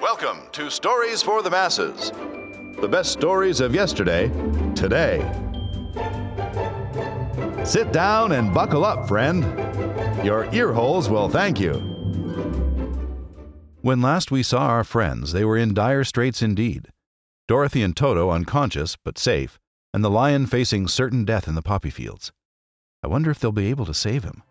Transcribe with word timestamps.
Welcome 0.00 0.40
to 0.52 0.70
Stories 0.70 1.22
for 1.22 1.40
the 1.40 1.50
Masses. 1.50 2.10
The 2.80 2.88
best 2.90 3.12
stories 3.12 3.60
of 3.60 3.74
yesterday, 3.74 4.28
today. 4.74 5.20
Sit 7.64 7.92
down 7.92 8.32
and 8.32 8.52
buckle 8.52 8.84
up, 8.84 9.06
friend. 9.06 9.44
Your 10.24 10.52
ear 10.52 10.72
holes 10.72 11.08
will 11.08 11.28
thank 11.28 11.60
you. 11.60 11.74
When 13.82 14.02
last 14.02 14.32
we 14.32 14.42
saw 14.42 14.66
our 14.66 14.84
friends, 14.84 15.32
they 15.32 15.44
were 15.44 15.56
in 15.56 15.74
dire 15.74 16.02
straits 16.02 16.42
indeed. 16.42 16.88
Dorothy 17.46 17.82
and 17.82 17.96
Toto 17.96 18.30
unconscious 18.30 18.96
but 18.96 19.16
safe, 19.16 19.60
and 19.92 20.04
the 20.04 20.10
lion 20.10 20.46
facing 20.46 20.88
certain 20.88 21.24
death 21.24 21.46
in 21.46 21.54
the 21.54 21.62
poppy 21.62 21.90
fields. 21.90 22.32
I 23.02 23.06
wonder 23.06 23.30
if 23.30 23.38
they'll 23.38 23.52
be 23.52 23.70
able 23.70 23.86
to 23.86 23.94
save 23.94 24.24
him. 24.24 24.42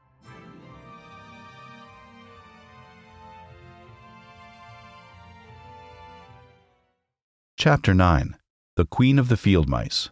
Chapter 7.63 7.93
9 7.93 8.35
The 8.75 8.83
Queen 8.83 9.17
of 9.17 9.29
the 9.29 9.37
Field 9.37 9.69
Mice 9.69 10.09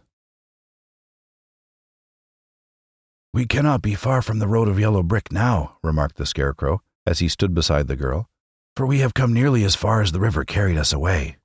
We 3.34 3.44
cannot 3.44 3.82
be 3.82 3.94
far 3.94 4.22
from 4.22 4.38
the 4.38 4.48
road 4.48 4.68
of 4.68 4.80
yellow 4.80 5.02
brick 5.02 5.30
now, 5.30 5.76
remarked 5.82 6.16
the 6.16 6.24
Scarecrow, 6.24 6.80
as 7.06 7.18
he 7.18 7.28
stood 7.28 7.52
beside 7.52 7.88
the 7.88 7.94
girl, 7.94 8.30
for 8.74 8.86
we 8.86 9.00
have 9.00 9.12
come 9.12 9.34
nearly 9.34 9.64
as 9.64 9.74
far 9.74 10.00
as 10.00 10.12
the 10.12 10.18
river 10.18 10.46
carried 10.46 10.78
us 10.78 10.94
away. 10.94 11.36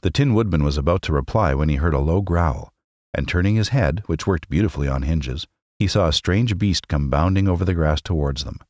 The 0.00 0.10
Tin 0.10 0.32
Woodman 0.32 0.64
was 0.64 0.78
about 0.78 1.02
to 1.02 1.12
reply 1.12 1.52
when 1.52 1.68
he 1.68 1.76
heard 1.76 1.92
a 1.92 1.98
low 1.98 2.22
growl, 2.22 2.72
and 3.12 3.28
turning 3.28 3.56
his 3.56 3.68
head, 3.68 4.02
which 4.06 4.26
worked 4.26 4.48
beautifully 4.48 4.88
on 4.88 5.02
hinges, 5.02 5.46
he 5.78 5.86
saw 5.86 6.08
a 6.08 6.12
strange 6.14 6.56
beast 6.56 6.88
come 6.88 7.10
bounding 7.10 7.46
over 7.46 7.66
the 7.66 7.74
grass 7.74 8.00
towards 8.00 8.44
them. 8.44 8.60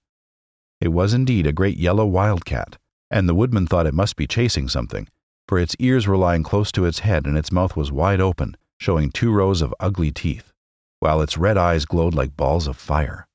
It 0.80 0.88
was 0.88 1.14
indeed 1.14 1.46
a 1.46 1.52
great 1.52 1.76
yellow 1.76 2.04
wildcat, 2.04 2.78
and 3.12 3.28
the 3.28 3.34
Woodman 3.36 3.68
thought 3.68 3.86
it 3.86 3.94
must 3.94 4.16
be 4.16 4.26
chasing 4.26 4.68
something 4.68 5.06
for 5.48 5.58
its 5.58 5.74
ears 5.78 6.06
were 6.06 6.16
lying 6.16 6.42
close 6.42 6.70
to 6.70 6.84
its 6.84 7.00
head 7.00 7.26
and 7.26 7.36
its 7.36 7.50
mouth 7.50 7.74
was 7.74 7.90
wide 7.90 8.20
open, 8.20 8.56
showing 8.78 9.10
two 9.10 9.32
rows 9.32 9.62
of 9.62 9.74
ugly 9.80 10.12
teeth, 10.12 10.52
while 11.00 11.22
its 11.22 11.38
red 11.38 11.56
eyes 11.56 11.86
glowed 11.86 12.14
like 12.14 12.36
balls 12.36 12.66
of 12.66 12.76
fire. 12.76 13.26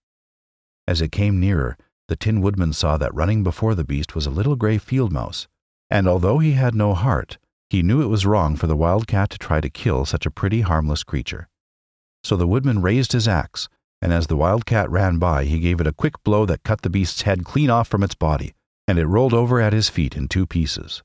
As 0.88 1.02
it 1.02 1.11
came 1.11 1.39
nearer, 1.39 1.75
the 2.08 2.16
Tin 2.16 2.42
Woodman 2.42 2.72
saw 2.73 2.97
that 2.97 3.14
running 3.16 3.44
before 3.44 3.73
the 3.73 3.83
beast 3.83 4.14
was 4.14 4.28
a 4.28 4.31
little 4.31 4.55
gray 4.55 4.78
field 4.78 5.11
mouse, 5.11 5.47
and 5.89 6.08
although 6.08 6.38
he 6.38 6.52
had 6.52 6.75
no 6.75 6.94
heart, 6.94 7.38
he 7.70 7.81
knew 7.81 8.02
it 8.02 8.08
was 8.08 8.25
wrong 8.25 8.55
for 8.55 8.67
the 8.67 8.75
wild 8.75 9.08
cat 9.08 9.31
to 9.31 9.38
try 9.38 9.59
to 9.59 9.70
kill 9.70 10.05
such 10.05 10.25
a 10.25 10.31
pretty, 10.31 10.61
harmless 10.61 11.03
creature. 11.03 11.48
So 12.23 12.36
the 12.36 12.48
woodman 12.48 12.81
raised 12.81 13.14
his 13.14 13.27
axe, 13.27 13.67
and 14.02 14.14
as 14.14 14.27
the 14.27 14.36
wild 14.36 14.66
cat 14.66 14.89
ran 14.92 15.17
by, 15.17 15.45
he 15.45 15.59
gave 15.59 15.81
it 15.81 15.88
a 15.88 15.94
quick 15.94 16.22
blow 16.23 16.45
that 16.45 16.64
cut 16.64 16.81
the 16.81 16.89
beast's 16.89 17.23
head 17.23 17.44
clean 17.44 17.70
off 17.70 17.88
from 17.88 18.03
its 18.03 18.16
body, 18.16 18.53
and 18.88 19.00
it 19.00 19.08
rolled 19.08 19.33
over 19.33 19.59
at 19.59 19.73
his 19.73 19.89
feet 19.89 20.16
in 20.16 20.27
two 20.27 20.45
pieces. 20.45 21.02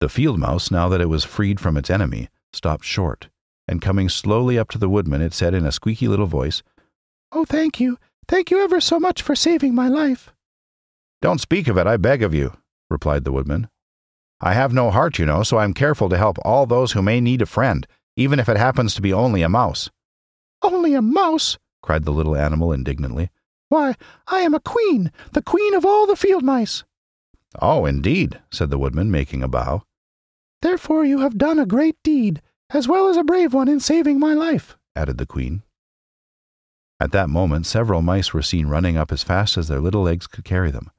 The 0.00 0.08
field 0.08 0.38
mouse, 0.38 0.70
now 0.70 0.88
that 0.88 1.00
it 1.00 1.08
was 1.08 1.24
freed 1.24 1.58
from 1.58 1.76
its 1.76 1.90
enemy, 1.90 2.28
stopped 2.52 2.84
short, 2.84 3.28
and 3.66 3.82
coming 3.82 4.08
slowly 4.08 4.56
up 4.56 4.70
to 4.70 4.78
the 4.78 4.88
woodman, 4.88 5.20
it 5.20 5.34
said 5.34 5.54
in 5.54 5.66
a 5.66 5.72
squeaky 5.72 6.06
little 6.06 6.26
voice, 6.26 6.62
Oh, 7.32 7.44
thank 7.44 7.80
you, 7.80 7.98
thank 8.28 8.50
you 8.52 8.62
ever 8.62 8.80
so 8.80 9.00
much 9.00 9.22
for 9.22 9.34
saving 9.34 9.74
my 9.74 9.88
life. 9.88 10.32
Don't 11.20 11.40
speak 11.40 11.66
of 11.66 11.76
it, 11.76 11.86
I 11.88 11.96
beg 11.96 12.22
of 12.22 12.32
you, 12.32 12.52
replied 12.88 13.24
the 13.24 13.32
woodman. 13.32 13.68
I 14.40 14.54
have 14.54 14.72
no 14.72 14.92
heart, 14.92 15.18
you 15.18 15.26
know, 15.26 15.42
so 15.42 15.58
I'm 15.58 15.74
careful 15.74 16.08
to 16.10 16.16
help 16.16 16.38
all 16.44 16.64
those 16.64 16.92
who 16.92 17.02
may 17.02 17.20
need 17.20 17.42
a 17.42 17.46
friend, 17.46 17.84
even 18.16 18.38
if 18.38 18.48
it 18.48 18.56
happens 18.56 18.94
to 18.94 19.02
be 19.02 19.12
only 19.12 19.42
a 19.42 19.48
mouse. 19.48 19.90
Only 20.62 20.94
a 20.94 21.02
mouse? 21.02 21.58
cried 21.82 22.04
the 22.04 22.12
little 22.12 22.36
animal 22.36 22.72
indignantly. 22.72 23.30
Why, 23.68 23.96
I 24.28 24.40
am 24.40 24.54
a 24.54 24.60
queen, 24.60 25.10
the 25.32 25.42
queen 25.42 25.74
of 25.74 25.84
all 25.84 26.06
the 26.06 26.14
field 26.14 26.44
mice. 26.44 26.84
Oh, 27.60 27.84
indeed, 27.84 28.40
said 28.52 28.70
the 28.70 28.78
woodman, 28.78 29.10
making 29.10 29.42
a 29.42 29.48
bow. 29.48 29.82
Therefore 30.62 31.04
you 31.04 31.20
have 31.20 31.38
done 31.38 31.58
a 31.58 31.66
great 31.66 31.96
deed, 32.02 32.42
as 32.70 32.88
well 32.88 33.08
as 33.08 33.16
a 33.16 33.24
brave 33.24 33.54
one 33.54 33.68
in 33.68 33.80
saving 33.80 34.18
my 34.18 34.34
life, 34.34 34.76
added 34.96 35.18
the 35.18 35.26
queen. 35.26 35.62
At 37.00 37.12
that 37.12 37.28
moment 37.28 37.66
several 37.66 38.02
mice 38.02 38.34
were 38.34 38.42
seen 38.42 38.66
running 38.66 38.96
up 38.96 39.12
as 39.12 39.22
fast 39.22 39.56
as 39.56 39.68
their 39.68 39.80
little 39.80 40.02
legs 40.02 40.26
could 40.26 40.44
carry 40.44 40.70
them, 40.70 40.90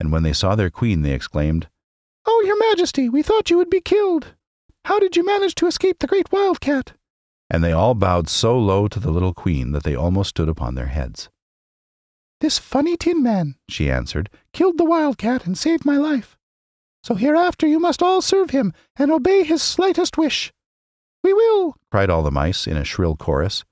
and 0.00 0.10
when 0.10 0.24
they 0.24 0.32
saw 0.32 0.54
their 0.54 0.70
queen 0.70 1.02
they 1.02 1.12
exclaimed, 1.12 1.68
Oh, 2.26 2.42
your 2.44 2.58
majesty, 2.70 3.08
we 3.08 3.22
thought 3.22 3.50
you 3.50 3.56
would 3.56 3.70
be 3.70 3.80
killed. 3.80 4.34
How 4.84 4.98
did 4.98 5.16
you 5.16 5.24
manage 5.24 5.54
to 5.56 5.66
escape 5.66 6.00
the 6.00 6.08
great 6.08 6.32
wildcat? 6.32 6.92
And 7.48 7.62
they 7.62 7.72
all 7.72 7.94
bowed 7.94 8.28
so 8.28 8.58
low 8.58 8.88
to 8.88 8.98
the 8.98 9.12
little 9.12 9.32
queen 9.32 9.70
that 9.70 9.84
they 9.84 9.94
almost 9.94 10.30
stood 10.30 10.48
upon 10.48 10.74
their 10.74 10.86
heads. 10.88 11.28
This 12.40 12.58
funny 12.58 12.96
tin 12.96 13.22
man, 13.22 13.54
she 13.68 13.90
answered, 13.90 14.28
killed 14.52 14.78
the 14.78 14.84
wildcat 14.84 15.46
and 15.46 15.56
saved 15.56 15.84
my 15.84 15.96
life. 15.96 16.35
So 17.06 17.14
hereafter 17.14 17.68
you 17.68 17.78
must 17.78 18.02
all 18.02 18.20
serve 18.20 18.50
him 18.50 18.72
and 18.96 19.12
obey 19.12 19.44
his 19.44 19.62
slightest 19.62 20.18
wish. 20.18 20.52
We 21.22 21.32
will, 21.32 21.76
cried 21.88 22.10
all 22.10 22.24
the 22.24 22.32
mice 22.32 22.66
in 22.66 22.76
a 22.76 22.82
shrill 22.82 23.14
chorus. 23.14 23.64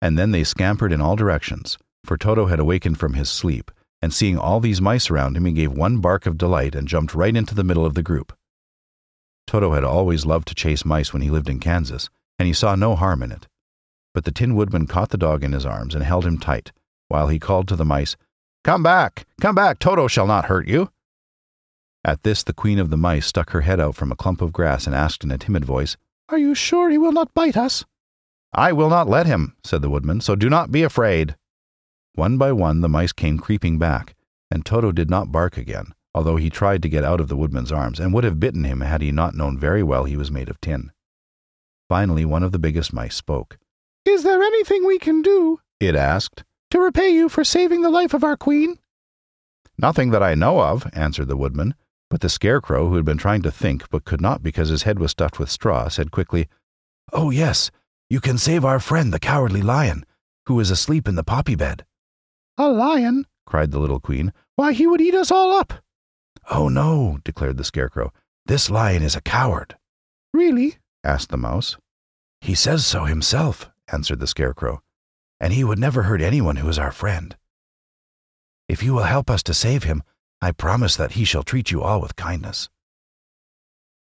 And 0.00 0.18
then 0.18 0.32
they 0.32 0.42
scampered 0.42 0.90
in 0.90 1.00
all 1.00 1.14
directions, 1.14 1.78
for 2.04 2.16
Toto 2.16 2.46
had 2.46 2.58
awakened 2.58 2.98
from 2.98 3.14
his 3.14 3.30
sleep, 3.30 3.70
and 4.00 4.12
seeing 4.12 4.36
all 4.36 4.58
these 4.58 4.80
mice 4.80 5.12
around 5.12 5.36
him, 5.36 5.44
he 5.44 5.52
gave 5.52 5.70
one 5.70 5.98
bark 5.98 6.26
of 6.26 6.36
delight 6.36 6.74
and 6.74 6.88
jumped 6.88 7.14
right 7.14 7.36
into 7.36 7.54
the 7.54 7.62
middle 7.62 7.86
of 7.86 7.94
the 7.94 8.02
group. 8.02 8.36
Toto 9.46 9.74
had 9.74 9.84
always 9.84 10.26
loved 10.26 10.48
to 10.48 10.54
chase 10.56 10.84
mice 10.84 11.12
when 11.12 11.22
he 11.22 11.30
lived 11.30 11.48
in 11.48 11.60
Kansas, 11.60 12.10
and 12.36 12.48
he 12.48 12.52
saw 12.52 12.74
no 12.74 12.96
harm 12.96 13.22
in 13.22 13.30
it. 13.30 13.46
But 14.12 14.24
the 14.24 14.32
Tin 14.32 14.56
Woodman 14.56 14.88
caught 14.88 15.10
the 15.10 15.16
dog 15.16 15.44
in 15.44 15.52
his 15.52 15.64
arms 15.64 15.94
and 15.94 16.02
held 16.02 16.26
him 16.26 16.36
tight, 16.36 16.72
while 17.06 17.28
he 17.28 17.38
called 17.38 17.68
to 17.68 17.76
the 17.76 17.84
mice, 17.84 18.16
Come 18.64 18.82
back! 18.82 19.24
Come 19.40 19.54
back! 19.54 19.78
Toto 19.78 20.08
shall 20.08 20.26
not 20.26 20.46
hurt 20.46 20.66
you! 20.66 20.90
At 22.04 22.24
this, 22.24 22.42
the 22.42 22.52
queen 22.52 22.80
of 22.80 22.90
the 22.90 22.96
mice 22.96 23.26
stuck 23.26 23.50
her 23.50 23.60
head 23.60 23.78
out 23.78 23.94
from 23.94 24.10
a 24.10 24.16
clump 24.16 24.42
of 24.42 24.52
grass 24.52 24.86
and 24.86 24.94
asked 24.94 25.22
in 25.22 25.30
a 25.30 25.38
timid 25.38 25.64
voice, 25.64 25.96
Are 26.28 26.38
you 26.38 26.54
sure 26.54 26.90
he 26.90 26.98
will 26.98 27.12
not 27.12 27.32
bite 27.32 27.56
us? 27.56 27.84
I 28.52 28.72
will 28.72 28.90
not 28.90 29.08
let 29.08 29.26
him, 29.26 29.56
said 29.62 29.82
the 29.82 29.90
woodman, 29.90 30.20
so 30.20 30.34
do 30.34 30.50
not 30.50 30.72
be 30.72 30.82
afraid. 30.82 31.36
One 32.14 32.38
by 32.38 32.50
one, 32.52 32.80
the 32.80 32.88
mice 32.88 33.12
came 33.12 33.38
creeping 33.38 33.78
back, 33.78 34.16
and 34.50 34.66
Toto 34.66 34.90
did 34.90 35.08
not 35.08 35.30
bark 35.30 35.56
again, 35.56 35.94
although 36.12 36.36
he 36.36 36.50
tried 36.50 36.82
to 36.82 36.88
get 36.88 37.04
out 37.04 37.20
of 37.20 37.28
the 37.28 37.36
woodman's 37.36 37.72
arms 37.72 38.00
and 38.00 38.12
would 38.12 38.24
have 38.24 38.40
bitten 38.40 38.64
him 38.64 38.80
had 38.80 39.00
he 39.00 39.12
not 39.12 39.36
known 39.36 39.56
very 39.56 39.82
well 39.82 40.04
he 40.04 40.16
was 40.16 40.30
made 40.30 40.48
of 40.48 40.60
tin. 40.60 40.90
Finally, 41.88 42.24
one 42.24 42.42
of 42.42 42.50
the 42.50 42.58
biggest 42.58 42.92
mice 42.92 43.14
spoke. 43.14 43.58
Is 44.04 44.24
there 44.24 44.42
anything 44.42 44.84
we 44.84 44.98
can 44.98 45.22
do? 45.22 45.60
It 45.78 45.94
asked. 45.94 46.42
To 46.72 46.80
repay 46.80 47.10
you 47.10 47.28
for 47.28 47.44
saving 47.44 47.82
the 47.82 47.90
life 47.90 48.12
of 48.12 48.24
our 48.24 48.36
queen? 48.36 48.78
Nothing 49.78 50.10
that 50.10 50.22
I 50.22 50.34
know 50.34 50.60
of, 50.60 50.90
answered 50.94 51.28
the 51.28 51.36
woodman, 51.36 51.74
but 52.12 52.20
the 52.20 52.28
Scarecrow, 52.28 52.90
who 52.90 52.96
had 52.96 53.06
been 53.06 53.16
trying 53.16 53.40
to 53.40 53.50
think 53.50 53.88
but 53.88 54.04
could 54.04 54.20
not 54.20 54.42
because 54.42 54.68
his 54.68 54.82
head 54.82 54.98
was 54.98 55.12
stuffed 55.12 55.38
with 55.38 55.50
straw, 55.50 55.88
said 55.88 56.10
quickly, 56.10 56.46
Oh, 57.10 57.30
yes, 57.30 57.70
you 58.10 58.20
can 58.20 58.36
save 58.36 58.66
our 58.66 58.78
friend 58.78 59.14
the 59.14 59.18
cowardly 59.18 59.62
lion, 59.62 60.04
who 60.44 60.60
is 60.60 60.70
asleep 60.70 61.08
in 61.08 61.14
the 61.14 61.24
poppy 61.24 61.54
bed. 61.54 61.86
A 62.58 62.68
lion? 62.68 63.24
cried 63.46 63.70
the 63.70 63.78
little 63.78 63.98
queen. 63.98 64.34
Why, 64.56 64.74
he 64.74 64.86
would 64.86 65.00
eat 65.00 65.14
us 65.14 65.30
all 65.30 65.54
up. 65.54 65.72
Oh, 66.50 66.68
no, 66.68 67.16
declared 67.24 67.56
the 67.56 67.64
Scarecrow. 67.64 68.12
This 68.44 68.68
lion 68.68 69.02
is 69.02 69.16
a 69.16 69.22
coward. 69.22 69.78
Really? 70.34 70.76
asked 71.02 71.30
the 71.30 71.38
mouse. 71.38 71.78
He 72.42 72.54
says 72.54 72.84
so 72.84 73.04
himself, 73.04 73.70
answered 73.90 74.20
the 74.20 74.26
Scarecrow, 74.26 74.82
and 75.40 75.54
he 75.54 75.64
would 75.64 75.78
never 75.78 76.02
hurt 76.02 76.20
anyone 76.20 76.56
who 76.56 76.68
is 76.68 76.78
our 76.78 76.92
friend. 76.92 77.38
If 78.68 78.82
you 78.82 78.92
will 78.92 79.04
help 79.04 79.30
us 79.30 79.42
to 79.44 79.54
save 79.54 79.84
him, 79.84 80.02
I 80.42 80.50
promise 80.50 80.96
that 80.96 81.12
he 81.12 81.24
shall 81.24 81.44
treat 81.44 81.70
you 81.70 81.82
all 81.82 82.00
with 82.00 82.16
kindness. 82.16 82.68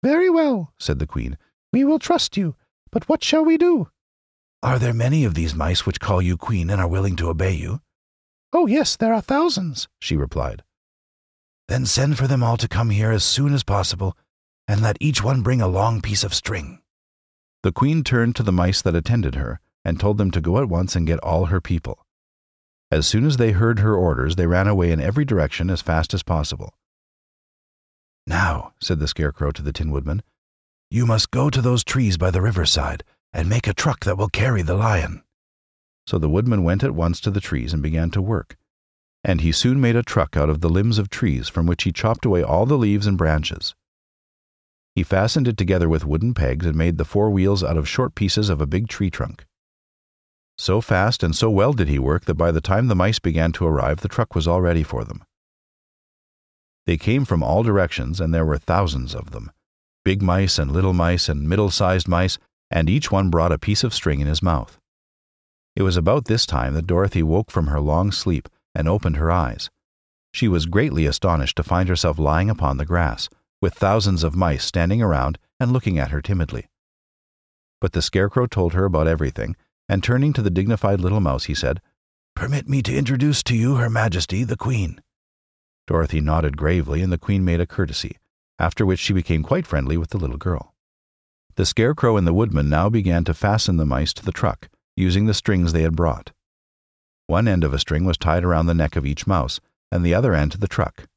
Very 0.04 0.30
well, 0.30 0.72
said 0.78 1.00
the 1.00 1.08
queen. 1.08 1.36
We 1.74 1.84
will 1.84 1.98
trust 1.98 2.38
you, 2.38 2.56
but 2.92 3.10
what 3.10 3.24
shall 3.24 3.44
we 3.44 3.58
do? 3.58 3.90
Are 4.62 4.78
there 4.78 4.94
many 4.94 5.26
of 5.26 5.34
these 5.34 5.56
mice 5.56 5.88
which 5.88 6.00
call 6.00 6.22
you 6.22 6.38
queen 6.38 6.70
and 6.70 6.80
are 6.80 6.88
willing 6.88 7.16
to 7.16 7.30
obey 7.30 7.54
you? 7.54 7.82
Oh, 8.54 8.68
yes, 8.68 8.96
there 8.96 9.16
are 9.16 9.22
thousands, 9.22 9.88
she 10.00 10.16
replied. 10.16 10.64
Then 11.68 11.88
send 11.88 12.20
for 12.20 12.28
them 12.28 12.44
all 12.44 12.58
to 12.58 12.68
come 12.68 12.92
here 12.92 13.12
as 13.12 13.24
soon 13.24 13.54
as 13.54 13.64
possible, 13.64 14.16
and 14.68 14.80
let 14.80 14.98
each 15.00 15.24
one 15.24 15.42
bring 15.42 15.60
a 15.60 15.68
long 15.68 16.02
piece 16.02 16.24
of 16.24 16.36
string. 16.36 16.84
The 17.64 17.72
queen 17.72 18.04
turned 18.04 18.36
to 18.36 18.44
the 18.44 18.52
mice 18.52 18.84
that 18.84 18.96
attended 18.96 19.34
her 19.34 19.60
and 19.84 20.00
told 20.00 20.20
them 20.20 20.30
to 20.32 20.42
go 20.42 20.60
at 20.60 20.70
once 20.70 20.96
and 20.96 21.08
get 21.08 21.20
all 21.20 21.46
her 21.46 21.60
people. 21.60 22.06
As 22.90 23.06
soon 23.06 23.26
as 23.26 23.38
they 23.38 23.52
heard 23.52 23.80
her 23.80 23.96
orders, 23.96 24.36
they 24.36 24.48
ran 24.48 24.68
away 24.68 24.92
in 24.92 25.02
every 25.02 25.26
direction 25.26 25.70
as 25.70 25.82
fast 25.82 26.14
as 26.14 26.24
possible. 26.24 26.74
Now, 28.26 28.74
said 28.82 29.00
the 29.00 29.08
Scarecrow 29.08 29.52
to 29.52 29.62
the 29.62 29.74
Tin 29.74 29.92
Woodman, 29.92 30.22
you 30.90 31.06
must 31.06 31.32
go 31.32 31.50
to 31.50 31.62
those 31.62 31.84
trees 31.84 32.18
by 32.18 32.32
the 32.32 32.42
riverside 32.42 33.04
and 33.34 33.50
make 33.50 33.68
a 33.68 33.74
truck 33.74 34.06
that 34.06 34.18
will 34.18 34.30
carry 34.30 34.62
the 34.62 34.76
lion. 34.76 35.24
So 36.06 36.18
the 36.18 36.30
Woodman 36.30 36.64
went 36.64 36.84
at 36.84 36.96
once 36.96 37.20
to 37.22 37.32
the 37.32 37.42
trees 37.42 37.74
and 37.74 37.84
began 37.84 38.10
to 38.12 38.22
work. 38.22 38.56
And 39.24 39.42
he 39.42 39.52
soon 39.52 39.82
made 39.82 39.98
a 39.98 40.04
truck 40.04 40.38
out 40.38 40.50
of 40.50 40.62
the 40.62 40.70
limbs 40.70 40.98
of 40.98 41.10
trees 41.10 41.50
from 41.50 41.66
which 41.66 41.84
he 41.84 41.92
chopped 41.92 42.26
away 42.26 42.44
all 42.44 42.66
the 42.66 42.78
leaves 42.78 43.08
and 43.08 43.18
branches. 43.18 43.76
He 44.96 45.04
fastened 45.04 45.48
it 45.48 45.58
together 45.58 45.90
with 45.90 46.06
wooden 46.06 46.34
pegs 46.34 46.66
and 46.66 46.76
made 46.76 46.98
the 46.98 47.06
four 47.06 47.30
wheels 47.30 47.64
out 47.64 47.78
of 47.78 47.90
short 47.90 48.16
pieces 48.16 48.50
of 48.50 48.62
a 48.62 48.66
big 48.68 48.88
tree 48.88 49.10
trunk. 49.10 49.46
So 50.58 50.82
fast 50.82 51.24
and 51.24 51.36
so 51.36 51.50
well 51.50 51.74
did 51.74 51.88
he 51.88 52.00
work 52.00 52.26
that 52.26 52.34
by 52.34 52.52
the 52.52 52.62
time 52.62 52.88
the 52.88 52.96
mice 52.96 53.20
began 53.20 53.52
to 53.54 53.68
arrive, 53.68 54.02
the 54.02 54.08
truck 54.08 54.34
was 54.34 54.48
all 54.48 54.62
ready 54.62 54.84
for 54.84 55.04
them. 55.04 55.24
They 56.88 56.98
came 56.98 57.26
from 57.26 57.44
all 57.44 57.64
directions, 57.64 58.20
and 58.20 58.34
there 58.34 58.46
were 58.46 58.58
thousands 58.58 59.14
of 59.14 59.32
them 59.32 59.52
big 60.04 60.22
mice 60.22 60.58
and 60.58 60.72
little 60.72 60.94
mice 60.94 61.28
and 61.28 61.50
middle 61.50 61.70
sized 61.70 62.08
mice, 62.08 62.38
and 62.72 62.90
each 62.90 63.12
one 63.12 63.30
brought 63.30 63.52
a 63.52 63.58
piece 63.58 63.84
of 63.84 63.94
string 63.94 64.22
in 64.22 64.28
his 64.28 64.42
mouth. 64.42 64.80
It 65.76 65.84
was 65.84 65.98
about 65.98 66.26
this 66.26 66.46
time 66.46 66.76
that 66.76 66.88
Dorothy 66.88 67.22
woke 67.22 67.52
from 67.52 67.68
her 67.68 67.82
long 67.82 68.14
sleep 68.14 68.48
and 68.74 68.88
opened 68.88 69.18
her 69.18 69.30
eyes. 69.30 69.70
She 70.34 70.48
was 70.48 70.66
greatly 70.66 71.06
astonished 71.06 71.58
to 71.58 71.64
find 71.64 71.90
herself 71.90 72.18
lying 72.18 72.50
upon 72.50 72.78
the 72.78 72.86
grass, 72.86 73.28
with 73.62 73.74
thousands 73.74 74.24
of 74.24 74.34
mice 74.34 74.64
standing 74.64 75.02
around 75.02 75.38
and 75.60 75.74
looking 75.74 76.00
at 76.00 76.12
her 76.12 76.22
timidly. 76.22 76.68
But 77.82 77.92
the 77.92 78.02
Scarecrow 78.02 78.48
told 78.48 78.74
her 78.74 78.86
about 78.86 79.08
everything, 79.08 79.58
and 79.90 80.04
turning 80.04 80.34
to 80.34 80.42
the 80.42 80.50
dignified 80.50 81.00
little 81.00 81.20
mouse, 81.20 81.46
he 81.46 81.54
said, 81.54 81.82
Permit 82.36 82.68
me 82.68 82.82
to 82.84 82.96
introduce 82.96 83.42
to 83.44 83.56
you 83.56 83.76
Her 83.76 83.90
Majesty 83.90 84.44
the 84.44 84.58
Queen. 84.58 85.02
Dorothy 85.88 86.22
nodded 86.22 86.58
gravely, 86.58 87.02
and 87.02 87.12
the 87.12 87.18
Queen 87.18 87.46
made 87.46 87.62
a 87.62 87.66
courtesy, 87.66 88.18
after 88.60 88.86
which 88.86 89.00
she 89.00 89.14
became 89.14 89.44
quite 89.44 89.66
friendly 89.66 89.98
with 89.98 90.10
the 90.10 90.18
little 90.18 90.38
girl. 90.38 90.74
The 91.56 91.66
Scarecrow 91.66 92.18
and 92.18 92.28
the 92.28 92.34
Woodman 92.34 92.70
now 92.70 92.90
began 92.90 93.24
to 93.24 93.34
fasten 93.34 93.78
the 93.78 93.86
mice 93.86 94.14
to 94.14 94.24
the 94.24 94.32
truck, 94.32 94.70
using 94.96 95.26
the 95.26 95.34
strings 95.34 95.74
they 95.74 95.82
had 95.82 95.96
brought. 95.96 96.32
One 97.26 97.48
end 97.48 97.64
of 97.64 97.74
a 97.74 97.80
string 97.80 98.06
was 98.06 98.18
tied 98.18 98.44
around 98.44 98.68
the 98.68 98.74
neck 98.74 98.96
of 98.96 99.06
each 99.06 99.26
mouse, 99.26 99.60
and 99.92 100.06
the 100.06 100.14
other 100.14 100.34
end 100.34 100.52
to 100.52 100.58
the 100.58 100.68
truck. 100.68 101.08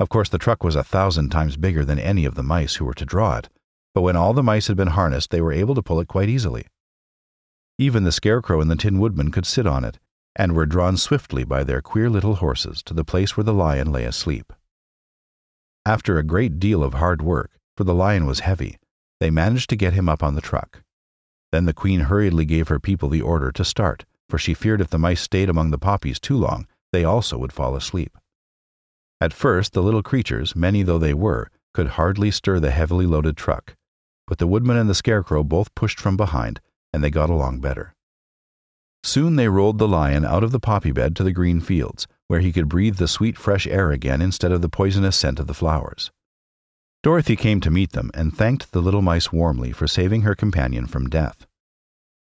Of 0.00 0.08
course, 0.08 0.28
the 0.28 0.38
truck 0.38 0.62
was 0.62 0.76
a 0.76 0.84
thousand 0.84 1.30
times 1.30 1.56
bigger 1.56 1.84
than 1.84 1.98
any 1.98 2.24
of 2.24 2.34
the 2.34 2.42
mice 2.42 2.76
who 2.76 2.84
were 2.84 2.94
to 2.94 3.06
draw 3.06 3.38
it, 3.38 3.48
but 3.94 4.02
when 4.02 4.16
all 4.16 4.32
the 4.32 4.42
mice 4.42 4.66
had 4.66 4.76
been 4.76 4.88
harnessed, 4.88 5.30
they 5.30 5.40
were 5.40 5.52
able 5.52 5.74
to 5.74 5.82
pull 5.82 6.00
it 6.00 6.08
quite 6.08 6.28
easily. 6.28 6.66
Even 7.78 8.02
the 8.02 8.12
Scarecrow 8.12 8.60
and 8.60 8.68
the 8.68 8.76
Tin 8.76 8.98
Woodman 8.98 9.30
could 9.30 9.46
sit 9.46 9.66
on 9.66 9.84
it, 9.84 10.00
and 10.34 10.52
were 10.52 10.66
drawn 10.66 10.96
swiftly 10.96 11.44
by 11.44 11.62
their 11.62 11.80
queer 11.80 12.10
little 12.10 12.36
horses 12.36 12.82
to 12.82 12.92
the 12.92 13.04
place 13.04 13.36
where 13.36 13.44
the 13.44 13.54
lion 13.54 13.92
lay 13.92 14.04
asleep. 14.04 14.52
After 15.86 16.18
a 16.18 16.24
great 16.24 16.58
deal 16.58 16.82
of 16.82 16.94
hard 16.94 17.22
work, 17.22 17.52
for 17.76 17.84
the 17.84 17.94
lion 17.94 18.26
was 18.26 18.40
heavy, 18.40 18.78
they 19.20 19.30
managed 19.30 19.70
to 19.70 19.76
get 19.76 19.92
him 19.92 20.08
up 20.08 20.22
on 20.22 20.34
the 20.34 20.40
truck. 20.40 20.82
Then 21.52 21.66
the 21.66 21.72
queen 21.72 22.00
hurriedly 22.00 22.44
gave 22.44 22.68
her 22.68 22.80
people 22.80 23.08
the 23.08 23.22
order 23.22 23.52
to 23.52 23.64
start, 23.64 24.04
for 24.28 24.38
she 24.38 24.54
feared 24.54 24.80
if 24.80 24.90
the 24.90 24.98
mice 24.98 25.20
stayed 25.20 25.48
among 25.48 25.70
the 25.70 25.78
poppies 25.78 26.20
too 26.20 26.36
long, 26.36 26.66
they 26.92 27.04
also 27.04 27.38
would 27.38 27.52
fall 27.52 27.76
asleep. 27.76 28.18
At 29.20 29.32
first, 29.32 29.72
the 29.72 29.82
little 29.82 30.02
creatures, 30.02 30.54
many 30.54 30.82
though 30.82 30.98
they 30.98 31.14
were, 31.14 31.48
could 31.72 31.88
hardly 31.90 32.30
stir 32.30 32.60
the 32.60 32.70
heavily 32.70 33.06
loaded 33.06 33.36
truck, 33.36 33.76
but 34.26 34.38
the 34.38 34.46
woodman 34.46 34.76
and 34.76 34.90
the 34.90 34.94
scarecrow 34.94 35.42
both 35.42 35.74
pushed 35.74 35.98
from 35.98 36.16
behind, 36.16 36.60
and 36.92 37.02
they 37.02 37.10
got 37.10 37.30
along 37.30 37.60
better. 37.60 37.94
Soon 39.02 39.36
they 39.36 39.48
rolled 39.48 39.78
the 39.78 39.88
lion 39.88 40.24
out 40.24 40.42
of 40.42 40.52
the 40.52 40.60
poppy 40.60 40.92
bed 40.92 41.14
to 41.16 41.24
the 41.24 41.32
green 41.32 41.60
fields, 41.60 42.06
where 42.26 42.40
he 42.40 42.52
could 42.52 42.68
breathe 42.68 42.96
the 42.96 43.08
sweet 43.08 43.38
fresh 43.38 43.66
air 43.66 43.90
again 43.90 44.20
instead 44.20 44.52
of 44.52 44.60
the 44.60 44.68
poisonous 44.68 45.16
scent 45.16 45.38
of 45.38 45.46
the 45.46 45.54
flowers. 45.54 46.10
Dorothy 47.02 47.36
came 47.36 47.60
to 47.60 47.70
meet 47.70 47.92
them 47.92 48.10
and 48.12 48.36
thanked 48.36 48.72
the 48.72 48.82
little 48.82 49.02
mice 49.02 49.32
warmly 49.32 49.72
for 49.72 49.86
saving 49.86 50.22
her 50.22 50.34
companion 50.34 50.86
from 50.86 51.08
death. 51.08 51.46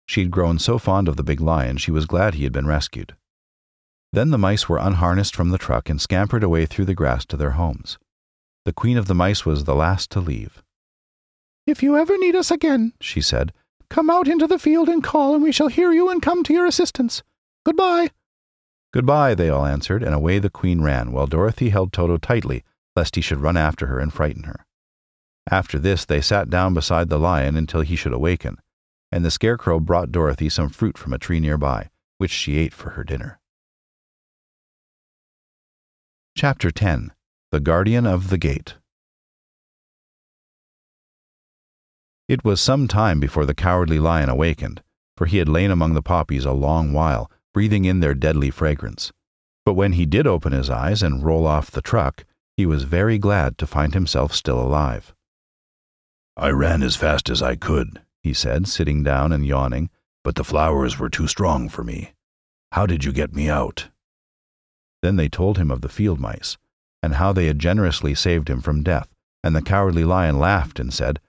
She 0.06 0.20
had 0.20 0.31
grown 0.31 0.58
so 0.58 0.78
fond 0.78 1.08
of 1.08 1.16
the 1.16 1.22
big 1.22 1.40
lion 1.40 1.78
she 1.78 1.90
was 1.90 2.06
glad 2.06 2.34
he 2.34 2.44
had 2.44 2.52
been 2.52 2.66
rescued. 2.66 3.16
Then 4.12 4.31
the 4.31 4.38
mice 4.38 4.69
were 4.69 4.78
unharnessed 4.78 5.34
from 5.34 5.50
the 5.50 5.58
truck 5.58 5.88
and 5.88 6.00
scampered 6.00 6.43
away 6.43 6.66
through 6.66 6.87
the 6.87 6.94
grass 6.94 7.26
to 7.26 7.37
their 7.37 7.52
homes. 7.52 7.99
The 8.64 8.72
queen 8.72 8.96
of 8.96 9.06
the 9.06 9.14
mice 9.14 9.44
was 9.44 9.64
the 9.64 9.75
last 9.75 10.10
to 10.10 10.20
leave. 10.20 10.62
If 11.66 11.82
you 11.82 11.96
ever 11.96 12.16
need 12.19 12.34
us 12.34 12.50
again, 12.50 12.93
she 13.00 13.20
said, 13.20 13.52
come 13.90 14.11
out 14.11 14.29
into 14.29 14.46
the 14.46 14.58
field 14.58 14.88
and 14.88 15.02
call, 15.02 15.35
and 15.35 15.43
we 15.43 15.52
shall 15.52 15.69
hear 15.69 15.93
you 15.93 16.11
and 16.11 16.23
come 16.23 16.43
to 16.44 16.52
your 16.52 16.67
assistance. 16.67 17.23
Goodbye. 17.64 18.11
Goodbye, 18.93 19.35
they 19.35 19.50
all 19.50 19.67
answered, 19.67 20.02
and 20.02 20.14
away 20.14 20.38
the 20.38 20.50
queen 20.50 20.81
ran, 20.81 21.12
while 21.12 21.26
Dorothy 21.26 21.69
held 21.70 21.93
Toto 21.93 22.17
tightly, 22.17 22.64
lest 22.96 23.17
he 23.17 23.20
should 23.20 23.40
run 23.40 23.56
after 23.56 23.87
her 23.87 23.99
and 23.99 24.12
frighten 24.12 24.44
her. 24.44 24.64
After 25.50 25.79
this, 25.79 26.05
they 26.05 26.20
sat 26.20 26.50
down 26.50 26.75
beside 26.75 27.08
the 27.08 27.19
lion 27.19 27.56
until 27.56 27.81
he 27.81 27.96
should 27.96 28.12
awaken, 28.12 28.58
and 29.11 29.25
the 29.25 29.31
scarecrow 29.31 29.81
brought 29.81 30.12
Dorothy 30.12 30.49
some 30.49 30.69
fruit 30.69 30.99
from 30.99 31.12
a 31.12 31.19
tree 31.19 31.41
near 31.41 31.58
by, 31.58 31.91
which 32.19 32.31
she 32.31 32.58
ate 32.58 32.75
for 32.75 32.91
her 32.91 33.05
dinner. 33.05 33.41
Chapter 36.37 36.70
10 36.70 37.12
The 37.50 37.61
Guardian 37.61 38.06
of 38.06 38.31
the 38.31 38.38
Gate 38.38 38.76
It 42.29 42.45
was 42.45 42.61
some 42.61 42.89
time 42.89 43.21
before 43.21 43.47
the 43.47 43.55
cowardly 43.55 43.99
lion 43.99 44.29
awakened, 44.29 44.83
for 45.17 45.25
he 45.25 45.39
had 45.39 45.49
lain 45.49 45.71
among 45.71 45.95
the 45.95 46.03
poppies 46.03 46.45
a 46.45 46.53
long 46.53 46.93
while 46.93 47.31
breathing 47.55 47.87
in 47.87 48.01
their 48.01 48.15
deadly 48.15 48.51
fragrance. 48.51 49.13
But 49.65 49.73
when 49.73 49.93
he 49.93 50.05
did 50.05 50.27
open 50.27 50.53
his 50.53 50.69
eyes 50.69 51.03
and 51.03 51.25
roll 51.25 51.47
off 51.47 51.71
the 51.71 51.81
truck, 51.81 52.25
he 52.57 52.67
was 52.67 52.85
very 52.85 53.19
glad 53.19 53.57
to 53.59 53.67
find 53.67 53.95
himself 53.95 54.35
still 54.35 54.61
alive. 54.61 55.15
I 56.37 56.51
ran 56.51 56.83
as 56.83 56.97
fast 56.97 57.31
as 57.31 57.43
I 57.43 57.57
could, 57.57 58.03
he 58.23 58.35
said, 58.35 58.69
sitting 58.69 59.03
down 59.03 59.33
and 59.33 59.47
yawning, 59.47 59.89
but 60.23 60.35
the 60.35 60.45
flowers 60.45 60.99
were 60.99 61.09
too 61.09 61.27
strong 61.27 61.69
for 61.69 61.83
me. 61.83 62.13
How 62.73 62.85
did 62.85 63.05
you 63.05 63.13
get 63.13 63.35
me 63.35 63.49
out? 63.49 63.89
Then 65.01 65.17
they 65.17 65.29
told 65.29 65.57
him 65.57 65.71
of 65.71 65.81
the 65.81 65.89
field 65.89 66.21
mice, 66.21 66.59
and 67.03 67.15
how 67.15 67.33
they 67.33 67.47
had 67.47 67.59
generously 67.59 68.15
saved 68.15 68.51
him 68.51 68.61
from 68.61 68.83
death, 68.83 69.15
and 69.43 69.57
the 69.57 69.63
cowardly 69.63 70.05
lion 70.05 70.39
laughed 70.39 70.79
and 70.79 70.93
said, 70.93 71.21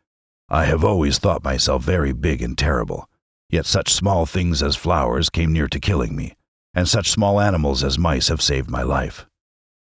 I 0.49 0.65
have 0.65 0.83
always 0.83 1.17
thought 1.17 1.43
myself 1.43 1.83
very 1.83 2.11
big 2.11 2.41
and 2.41 2.57
terrible, 2.57 3.09
Yet 3.51 3.65
such 3.65 3.91
small 3.91 4.27
things 4.27 4.61
as 4.61 4.75
flowers 4.75 5.31
came 5.31 5.51
near 5.51 5.67
to 5.69 5.79
killing 5.79 6.15
me, 6.15 6.35
and 6.75 6.87
such 6.87 7.09
small 7.09 7.41
animals 7.41 7.83
as 7.83 7.97
mice 7.97 8.27
have 8.27 8.43
saved 8.43 8.69
my 8.69 8.83
life. 8.83 9.25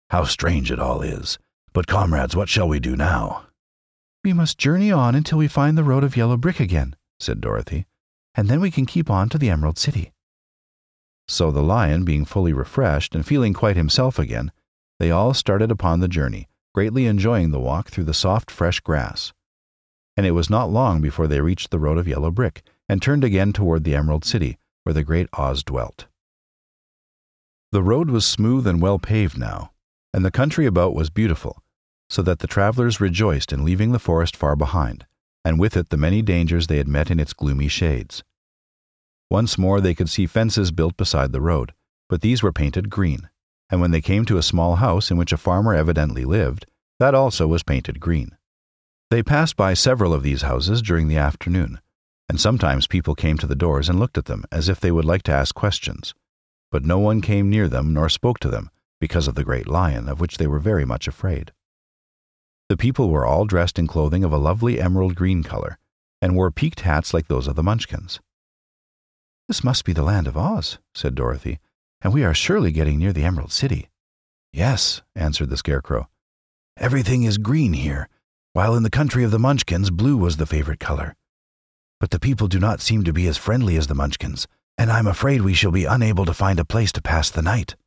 How 0.09 0.25
strange 0.25 0.69
it 0.69 0.79
all 0.79 1.01
is. 1.01 1.39
But, 1.71 1.87
comrades, 1.87 2.35
what 2.35 2.49
shall 2.49 2.67
we 2.67 2.81
do 2.81 2.97
now? 2.97 3.45
We 4.23 4.33
must 4.33 4.57
journey 4.57 4.91
on 4.91 5.15
until 5.15 5.37
we 5.37 5.47
find 5.47 5.77
the 5.77 5.83
road 5.83 6.03
of 6.03 6.17
yellow 6.17 6.35
brick 6.35 6.59
again, 6.59 6.95
said 7.19 7.39
Dorothy, 7.39 7.85
and 8.35 8.49
then 8.49 8.59
we 8.59 8.69
can 8.69 8.85
keep 8.85 9.09
on 9.09 9.29
to 9.29 9.37
the 9.37 9.49
Emerald 9.49 9.77
City. 9.77 10.11
So 11.29 11.49
the 11.49 11.63
lion, 11.63 12.03
being 12.03 12.25
fully 12.25 12.51
refreshed 12.51 13.15
and 13.15 13.25
feeling 13.25 13.53
quite 13.53 13.77
himself 13.77 14.19
again, 14.19 14.51
they 14.99 15.09
all 15.09 15.33
started 15.33 15.71
upon 15.71 16.01
the 16.01 16.09
journey, 16.09 16.49
greatly 16.75 17.05
enjoying 17.05 17.51
the 17.51 17.61
walk 17.61 17.89
through 17.89 18.03
the 18.03 18.13
soft, 18.13 18.51
fresh 18.51 18.81
grass. 18.81 19.31
And 20.15 20.25
it 20.25 20.31
was 20.31 20.49
not 20.49 20.71
long 20.71 21.01
before 21.01 21.27
they 21.27 21.41
reached 21.41 21.71
the 21.71 21.79
road 21.79 21.97
of 21.97 22.07
yellow 22.07 22.31
brick, 22.31 22.63
and 22.87 23.01
turned 23.01 23.23
again 23.23 23.53
toward 23.53 23.83
the 23.83 23.95
Emerald 23.95 24.25
City, 24.25 24.57
where 24.83 24.93
the 24.93 25.03
great 25.03 25.27
Oz 25.33 25.63
dwelt. 25.63 26.07
The 27.71 27.81
road 27.81 28.11
was 28.11 28.25
smooth 28.25 28.67
and 28.67 28.81
well 28.81 28.99
paved 28.99 29.37
now, 29.37 29.71
and 30.13 30.23
the 30.23 30.29
country 30.29 30.65
about 30.67 30.93
was 30.93 31.09
beautiful, 31.09 31.63
so 32.09 32.21
that 32.21 32.39
the 32.39 32.47
travelers 32.47 33.01
rejoiced 33.01 33.51
in 33.51 33.65
leaving 33.65 33.91
the 33.91 33.99
forest 33.99 34.35
far 34.35 34.55
behind, 34.55 35.07
and 35.43 35.59
with 35.59 35.75
it 35.75 35.89
the 35.89 35.97
many 35.97 36.21
dangers 36.21 36.67
they 36.67 36.77
had 36.77 36.87
met 36.87 37.09
in 37.09 37.19
its 37.19 37.33
gloomy 37.33 37.67
shades. 37.67 38.23
Once 39.31 39.57
more 39.57 39.81
they 39.81 39.95
could 39.95 40.09
see 40.09 40.27
fences 40.27 40.71
built 40.71 40.95
beside 40.95 41.31
the 41.31 41.41
road, 41.41 41.73
but 42.07 42.21
these 42.21 42.43
were 42.43 42.53
painted 42.53 42.91
green, 42.91 43.29
and 43.71 43.81
when 43.81 43.89
they 43.89 44.01
came 44.01 44.25
to 44.25 44.37
a 44.37 44.43
small 44.43 44.75
house 44.75 45.09
in 45.09 45.17
which 45.17 45.33
a 45.33 45.37
farmer 45.37 45.73
evidently 45.73 46.25
lived, 46.25 46.67
that 46.99 47.15
also 47.15 47.47
was 47.47 47.63
painted 47.63 47.99
green. 47.99 48.37
They 49.13 49.21
passed 49.21 49.55
by 49.55 49.75
several 49.75 50.11
of 50.11 50.23
these 50.23 50.41
houses 50.41 50.81
during 50.81 51.07
the 51.07 51.19
afternoon, 51.19 51.79
and 52.27 52.41
sometimes 52.41 52.87
people 52.87 53.13
came 53.13 53.37
to 53.37 53.45
the 53.45 53.53
doors 53.53 53.87
and 53.87 53.99
looked 53.99 54.17
at 54.17 54.25
them 54.25 54.43
as 54.51 54.67
if 54.67 54.79
they 54.79 54.89
would 54.89 55.05
like 55.05 55.21
to 55.23 55.31
ask 55.31 55.53
questions. 55.53 56.15
But 56.71 56.83
no 56.83 56.97
one 56.97 57.21
came 57.21 57.47
near 57.47 57.67
them 57.67 57.93
nor 57.93 58.09
spoke 58.09 58.39
to 58.39 58.49
them, 58.49 58.71
because 58.99 59.27
of 59.27 59.35
the 59.35 59.43
great 59.43 59.67
lion, 59.67 60.09
of 60.09 60.19
which 60.19 60.37
they 60.37 60.47
were 60.47 60.57
very 60.57 60.83
much 60.83 61.07
afraid. 61.07 61.51
The 62.69 62.75
people 62.75 63.11
were 63.11 63.23
all 63.23 63.45
dressed 63.45 63.77
in 63.77 63.85
clothing 63.85 64.23
of 64.23 64.33
a 64.33 64.39
lovely 64.39 64.81
emerald 64.81 65.13
green 65.13 65.43
color, 65.43 65.77
and 66.19 66.35
wore 66.35 66.49
peaked 66.49 66.79
hats 66.79 67.13
like 67.13 67.27
those 67.27 67.47
of 67.47 67.55
the 67.55 67.61
Munchkins. 67.61 68.19
This 69.47 69.63
must 69.63 69.85
be 69.85 69.93
the 69.93 70.01
land 70.01 70.25
of 70.25 70.35
Oz, 70.35 70.79
said 70.95 71.13
Dorothy, 71.13 71.59
and 72.01 72.15
we 72.15 72.23
are 72.23 72.33
surely 72.33 72.71
getting 72.71 72.97
near 72.97 73.13
the 73.13 73.25
Emerald 73.25 73.51
City. 73.51 73.89
Yes, 74.51 75.03
answered 75.15 75.51
the 75.51 75.57
Scarecrow. 75.57 76.09
Everything 76.77 77.21
is 77.21 77.37
green 77.37 77.73
here, 77.73 78.09
while 78.53 78.75
in 78.75 78.83
the 78.83 78.89
country 78.89 79.23
of 79.23 79.31
the 79.31 79.39
Munchkins 79.39 79.89
blue 79.89 80.17
was 80.17 80.37
the 80.37 80.45
favorite 80.45 80.79
color 80.79 81.15
but 82.03 82.11
the 82.11 82.19
people 82.19 82.49
do 82.49 82.59
not 82.59 82.81
seem 82.81 83.05
to 83.05 83.13
be 83.13 83.27
as 83.27 83.37
friendly 83.37 83.77
as 83.77 83.87
the 83.87 83.95
Munchkins, 83.95 84.45
and 84.77 84.91
I'm 84.91 85.07
afraid 85.07 85.41
we 85.41 85.53
shall 85.53 85.71
be 85.71 85.85
unable 85.85 86.25
to 86.25 86.33
find 86.33 86.59
a 86.59 86.65
place 86.65 86.91
to 86.91 87.01
pass 87.01 87.29
the 87.29 87.41
night. 87.41 87.77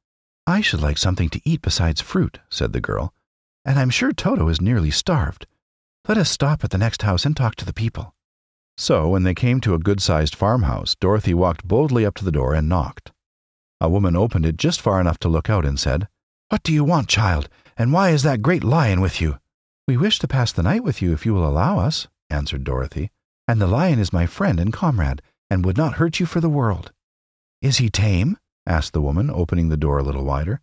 I 0.46 0.62
should 0.62 0.80
like 0.80 0.96
something 0.96 1.28
to 1.28 1.40
eat 1.44 1.60
besides 1.60 2.00
fruit, 2.00 2.40
said 2.48 2.72
the 2.72 2.80
girl, 2.80 3.12
and 3.62 3.78
I'm 3.78 3.90
sure 3.90 4.12
Toto 4.12 4.48
is 4.48 4.58
nearly 4.58 4.90
starved. 4.90 5.46
Let 6.08 6.16
us 6.16 6.30
stop 6.30 6.64
at 6.64 6.70
the 6.70 6.78
next 6.78 7.02
house 7.02 7.26
and 7.26 7.36
talk 7.36 7.56
to 7.56 7.66
the 7.66 7.74
people. 7.74 8.14
So, 8.78 9.06
when 9.08 9.22
they 9.22 9.34
came 9.34 9.60
to 9.60 9.74
a 9.74 9.78
good 9.78 10.00
sized 10.00 10.34
farmhouse, 10.34 10.94
Dorothy 10.94 11.34
walked 11.34 11.68
boldly 11.68 12.06
up 12.06 12.14
to 12.14 12.24
the 12.24 12.32
door 12.32 12.54
and 12.54 12.70
knocked. 12.70 13.12
A 13.82 13.90
woman 13.90 14.16
opened 14.16 14.46
it 14.46 14.56
just 14.56 14.80
far 14.80 14.98
enough 14.98 15.18
to 15.18 15.28
look 15.28 15.50
out 15.50 15.66
and 15.66 15.78
said, 15.78 16.08
What 16.48 16.62
do 16.62 16.72
you 16.72 16.84
want, 16.84 17.08
child, 17.08 17.50
and 17.76 17.92
why 17.92 18.12
is 18.12 18.22
that 18.22 18.40
great 18.40 18.64
lion 18.64 19.02
with 19.02 19.20
you? 19.20 19.40
We 19.86 19.96
wish 19.96 20.18
to 20.20 20.28
pass 20.28 20.52
the 20.52 20.62
night 20.62 20.82
with 20.82 21.00
you 21.00 21.12
if 21.12 21.24
you 21.24 21.32
will 21.34 21.46
allow 21.46 21.78
us, 21.78 22.08
answered 22.28 22.64
Dorothy 22.64 23.10
and 23.48 23.60
the 23.60 23.66
lion 23.66 23.98
is 23.98 24.12
my 24.12 24.26
friend 24.26 24.58
and 24.58 24.72
comrade, 24.72 25.22
and 25.48 25.64
would 25.64 25.76
not 25.76 25.94
hurt 25.94 26.18
you 26.18 26.26
for 26.26 26.40
the 26.40 26.48
world. 26.48 26.92
Is 27.62 27.78
he 27.78 27.88
tame? 27.88 28.38
asked 28.66 28.92
the 28.92 29.00
woman, 29.00 29.30
opening 29.30 29.68
the 29.68 29.76
door 29.76 29.98
a 29.98 30.02
little 30.02 30.24
wider. 30.24 30.60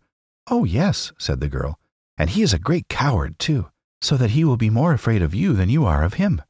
Oh, 0.48 0.64
yes, 0.64 1.12
said 1.18 1.40
the 1.40 1.48
girl. 1.48 1.78
and 2.16 2.30
he 2.30 2.42
is 2.42 2.52
a 2.52 2.60
great 2.60 2.88
coward, 2.88 3.38
too, 3.40 3.70
so 4.00 4.16
that 4.16 4.30
he 4.30 4.44
will 4.44 4.56
be 4.56 4.70
more 4.70 4.92
afraid 4.92 5.20
of 5.20 5.34
you 5.34 5.54
than 5.54 5.68
you 5.68 5.84
are 5.84 6.04
of 6.04 6.14
him. 6.14 6.42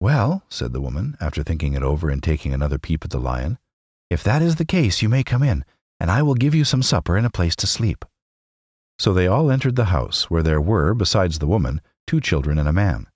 Well, 0.00 0.42
said 0.48 0.72
the 0.72 0.80
woman, 0.80 1.16
after 1.20 1.44
thinking 1.44 1.74
it 1.74 1.82
over 1.82 2.10
and 2.10 2.20
taking 2.20 2.52
another 2.52 2.78
peep 2.78 3.04
at 3.04 3.10
the 3.10 3.20
lion, 3.20 3.58
if 4.10 4.24
that 4.24 4.42
is 4.42 4.56
the 4.56 4.64
case, 4.64 5.02
you 5.02 5.08
may 5.08 5.22
come 5.22 5.44
in, 5.44 5.64
and 6.00 6.10
I 6.10 6.22
will 6.22 6.34
give 6.34 6.56
you 6.56 6.64
some 6.64 6.82
supper 6.82 7.16
and 7.16 7.26
a 7.26 7.30
place 7.30 7.54
to 7.56 7.68
sleep. 7.68 8.04
So 8.98 9.12
they 9.12 9.28
all 9.28 9.50
entered 9.50 9.76
the 9.76 9.86
house, 9.86 10.28
where 10.28 10.42
there 10.42 10.60
were, 10.60 10.92
besides 10.92 11.38
the 11.38 11.46
woman, 11.46 11.80
two 12.06 12.20
children 12.20 12.58
and 12.58 12.68
a 12.68 12.72
man. 12.72 13.06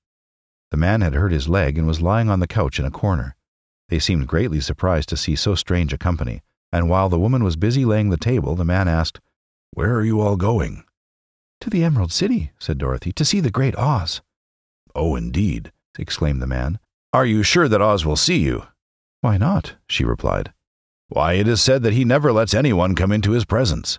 The 0.71 0.77
man 0.77 1.01
had 1.01 1.15
hurt 1.15 1.33
his 1.33 1.49
leg 1.49 1.79
and 1.79 1.87
was 1.87 2.01
lying 2.01 2.29
on 2.29 2.41
the 2.41 2.47
couch 2.47 2.79
in 2.79 2.85
a 2.85 2.91
corner. 2.91 3.37
They 3.89 3.99
seemed 3.99 4.29
greatly 4.29 4.61
surprised 4.61 5.09
to 5.09 5.17
see 5.17 5.35
so 5.35 5.55
strange 5.55 5.93
a 5.93 5.99
company, 5.99 6.43
and 6.73 6.89
while 6.89 7.09
the 7.09 7.19
woman 7.19 7.43
was 7.43 7.57
busy 7.57 7.85
laying 7.85 8.11
the 8.11 8.17
table, 8.17 8.55
the 8.55 8.65
man 8.65 8.87
asked, 8.87 9.21
Where 9.73 9.95
are 9.95 10.05
you 10.05 10.21
all 10.21 10.37
going? 10.37 10.85
To 11.61 11.71
the 11.71 11.83
Emerald 11.83 12.13
City, 12.13 12.53
said 12.59 12.79
Dorothy, 12.79 13.13
to 13.13 13.25
see 13.25 13.41
the 13.41 13.51
great 13.51 13.77
Oz. 13.77 14.23
Oh, 14.95 15.17
indeed, 15.17 15.73
exclaimed 15.99 16.41
the 16.41 16.47
man. 16.47 16.79
Are 17.13 17.27
you 17.27 17.43
sure 17.43 17.69
that 17.69 17.83
Oz 17.83 18.07
will 18.07 18.17
see 18.17 18.39
you? 18.39 18.65
Why 19.21 19.37
not? 19.37 19.75
she 19.89 20.05
replied. 20.05 20.53
Why, 21.09 21.33
it 21.33 21.49
is 21.49 21.61
said 21.61 21.83
that 21.83 21.93
he 21.93 22.05
never 22.05 22.33
lets 22.33 22.55
anyone 22.55 22.95
come 22.95 23.11
into 23.11 23.33
his 23.33 23.45
presence. 23.45 23.99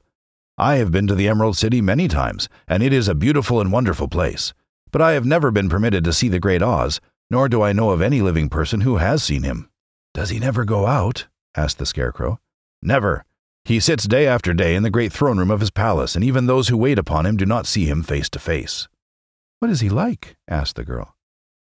I 0.57 0.75
have 0.75 0.91
been 0.91 1.07
to 1.07 1.15
the 1.15 1.27
Emerald 1.27 1.57
City 1.57 1.81
many 1.81 2.07
times, 2.07 2.47
and 2.67 2.81
it 2.81 2.93
is 2.93 3.07
a 3.07 3.15
beautiful 3.15 3.59
and 3.59 3.71
wonderful 3.71 4.07
place. 4.07 4.53
But 4.91 5.01
I 5.01 5.13
have 5.13 5.25
never 5.25 5.51
been 5.51 5.69
permitted 5.69 6.03
to 6.03 6.13
see 6.13 6.27
the 6.27 6.39
great 6.39 6.61
Oz, 6.61 6.99
nor 7.29 7.47
do 7.47 7.61
I 7.61 7.73
know 7.73 7.91
of 7.91 8.01
any 8.01 8.21
living 8.21 8.49
person 8.49 8.81
who 8.81 8.97
has 8.97 9.23
seen 9.23 9.43
him. 9.43 9.69
Does 10.13 10.29
he 10.29 10.39
never 10.39 10.65
go 10.65 10.85
out? 10.85 11.27
asked 11.55 11.77
the 11.77 11.85
Scarecrow. 11.85 12.39
Never. 12.81 13.25
He 13.63 13.79
sits 13.79 14.07
day 14.07 14.27
after 14.27 14.53
day 14.53 14.75
in 14.75 14.83
the 14.83 14.89
great 14.89 15.13
throne 15.13 15.37
room 15.37 15.51
of 15.51 15.59
his 15.59 15.69
palace, 15.69 16.15
and 16.15 16.23
even 16.23 16.45
those 16.45 16.67
who 16.67 16.77
wait 16.77 16.99
upon 16.99 17.25
him 17.25 17.37
do 17.37 17.45
not 17.45 17.67
see 17.67 17.85
him 17.85 18.03
face 18.03 18.29
to 18.29 18.39
face. 18.39 18.87
What 19.59 19.71
is 19.71 19.81
he 19.81 19.89
like? 19.89 20.35
asked 20.47 20.75
the 20.75 20.83
girl. 20.83 21.15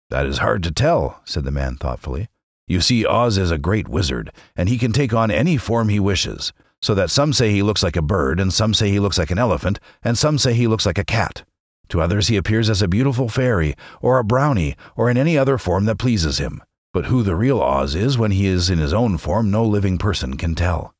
That 0.09 0.25
is 0.25 0.37
hard 0.37 0.63
to 0.63 0.71
tell, 0.71 1.21
said 1.25 1.43
the 1.43 1.51
man 1.51 1.75
thoughtfully. 1.75 2.29
You 2.67 2.79
see, 2.81 3.05
Oz 3.05 3.37
is 3.37 3.51
a 3.51 3.57
great 3.57 3.87
wizard, 3.87 4.31
and 4.55 4.69
he 4.69 4.77
can 4.77 4.93
take 4.93 5.13
on 5.13 5.31
any 5.31 5.57
form 5.57 5.89
he 5.89 5.99
wishes, 5.99 6.53
so 6.81 6.93
that 6.95 7.09
some 7.09 7.33
say 7.33 7.51
he 7.51 7.63
looks 7.63 7.83
like 7.83 7.95
a 7.95 8.01
bird, 8.01 8.39
and 8.39 8.53
some 8.53 8.73
say 8.73 8.89
he 8.89 8.99
looks 8.99 9.17
like 9.17 9.31
an 9.31 9.39
elephant, 9.39 9.79
and 10.03 10.17
some 10.17 10.37
say 10.37 10.53
he 10.53 10.67
looks 10.67 10.85
like 10.85 10.97
a 10.97 11.03
cat. 11.03 11.43
To 11.89 12.01
others 12.01 12.27
he 12.27 12.37
appears 12.37 12.69
as 12.69 12.81
a 12.81 12.87
beautiful 12.87 13.29
fairy, 13.29 13.75
or 14.01 14.19
a 14.19 14.23
brownie, 14.23 14.75
or 14.95 15.09
in 15.09 15.17
any 15.17 15.37
other 15.37 15.57
form 15.57 15.85
that 15.85 15.97
pleases 15.97 16.37
him. 16.37 16.61
But 16.93 17.05
who 17.05 17.23
the 17.23 17.35
real 17.35 17.61
Oz 17.61 17.95
is 17.95 18.17
when 18.17 18.31
he 18.31 18.47
is 18.47 18.69
in 18.69 18.79
his 18.79 18.93
own 18.93 19.17
form, 19.17 19.51
no 19.51 19.65
living 19.65 19.97
person 19.97 20.37
can 20.37 20.55
tell. 20.55 20.93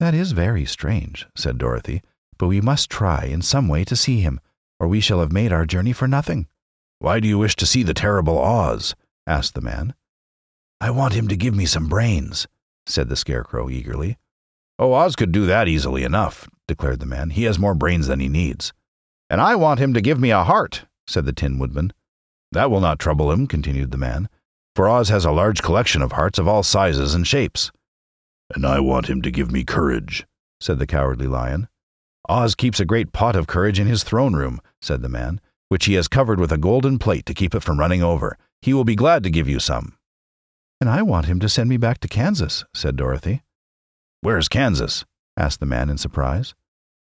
That 0.00 0.14
is 0.14 0.32
very 0.32 0.64
strange, 0.64 1.26
said 1.36 1.58
Dorothy, 1.58 2.02
but 2.38 2.48
we 2.48 2.60
must 2.60 2.90
try 2.90 3.24
in 3.24 3.42
some 3.42 3.68
way 3.68 3.84
to 3.84 3.96
see 3.96 4.20
him, 4.20 4.40
or 4.80 4.88
we 4.88 5.00
shall 5.00 5.20
have 5.20 5.32
made 5.32 5.52
our 5.52 5.66
journey 5.66 5.92
for 5.92 6.08
nothing. 6.08 6.46
Why 6.98 7.20
do 7.20 7.28
you 7.28 7.38
wish 7.38 7.56
to 7.56 7.66
see 7.66 7.82
the 7.82 7.94
terrible 7.94 8.38
Oz? 8.38 8.94
asked 9.26 9.54
the 9.54 9.60
man. 9.60 9.94
I 10.80 10.90
want 10.90 11.14
him 11.14 11.28
to 11.28 11.36
give 11.36 11.54
me 11.54 11.66
some 11.66 11.88
brains, 11.88 12.46
said 12.86 13.08
the 13.08 13.16
Scarecrow 13.16 13.70
eagerly. 13.70 14.18
Oh, 14.78 14.92
Oz 14.92 15.14
could 15.14 15.30
do 15.30 15.46
that 15.46 15.68
easily 15.68 16.02
enough, 16.02 16.48
declared 16.66 17.00
the 17.00 17.06
man. 17.06 17.30
He 17.30 17.44
has 17.44 17.58
more 17.58 17.74
brains 17.74 18.08
than 18.08 18.20
he 18.20 18.28
needs. 18.28 18.72
And 19.34 19.40
I 19.40 19.56
want 19.56 19.80
him 19.80 19.92
to 19.94 20.00
give 20.00 20.20
me 20.20 20.30
a 20.30 20.44
heart, 20.44 20.84
said 21.08 21.24
the 21.24 21.32
Tin 21.32 21.58
Woodman. 21.58 21.92
That 22.52 22.70
will 22.70 22.78
not 22.78 23.00
trouble 23.00 23.32
him, 23.32 23.48
continued 23.48 23.90
the 23.90 23.98
man, 23.98 24.28
for 24.76 24.88
Oz 24.88 25.08
has 25.08 25.24
a 25.24 25.32
large 25.32 25.60
collection 25.60 26.02
of 26.02 26.12
hearts 26.12 26.38
of 26.38 26.46
all 26.46 26.62
sizes 26.62 27.16
and 27.16 27.26
shapes. 27.26 27.72
And 28.54 28.64
I 28.64 28.78
want 28.78 29.10
him 29.10 29.22
to 29.22 29.32
give 29.32 29.50
me 29.50 29.64
courage, 29.64 30.24
said 30.60 30.78
the 30.78 30.86
Cowardly 30.86 31.26
Lion. 31.26 31.66
Oz 32.28 32.54
keeps 32.54 32.78
a 32.78 32.84
great 32.84 33.12
pot 33.12 33.34
of 33.34 33.48
courage 33.48 33.80
in 33.80 33.88
his 33.88 34.04
throne 34.04 34.36
room, 34.36 34.60
said 34.80 35.02
the 35.02 35.08
man, 35.08 35.40
which 35.68 35.86
he 35.86 35.94
has 35.94 36.06
covered 36.06 36.38
with 36.38 36.52
a 36.52 36.56
golden 36.56 36.96
plate 37.00 37.26
to 37.26 37.34
keep 37.34 37.56
it 37.56 37.64
from 37.64 37.80
running 37.80 38.04
over. 38.04 38.38
He 38.62 38.72
will 38.72 38.84
be 38.84 38.94
glad 38.94 39.24
to 39.24 39.30
give 39.30 39.48
you 39.48 39.58
some. 39.58 39.98
And 40.80 40.88
I 40.88 41.02
want 41.02 41.26
him 41.26 41.40
to 41.40 41.48
send 41.48 41.68
me 41.68 41.76
back 41.76 41.98
to 42.02 42.06
Kansas, 42.06 42.64
said 42.72 42.94
Dorothy. 42.94 43.42
Where's 44.20 44.48
Kansas? 44.48 45.04
asked 45.36 45.58
the 45.58 45.66
man 45.66 45.90
in 45.90 45.98
surprise. 45.98 46.54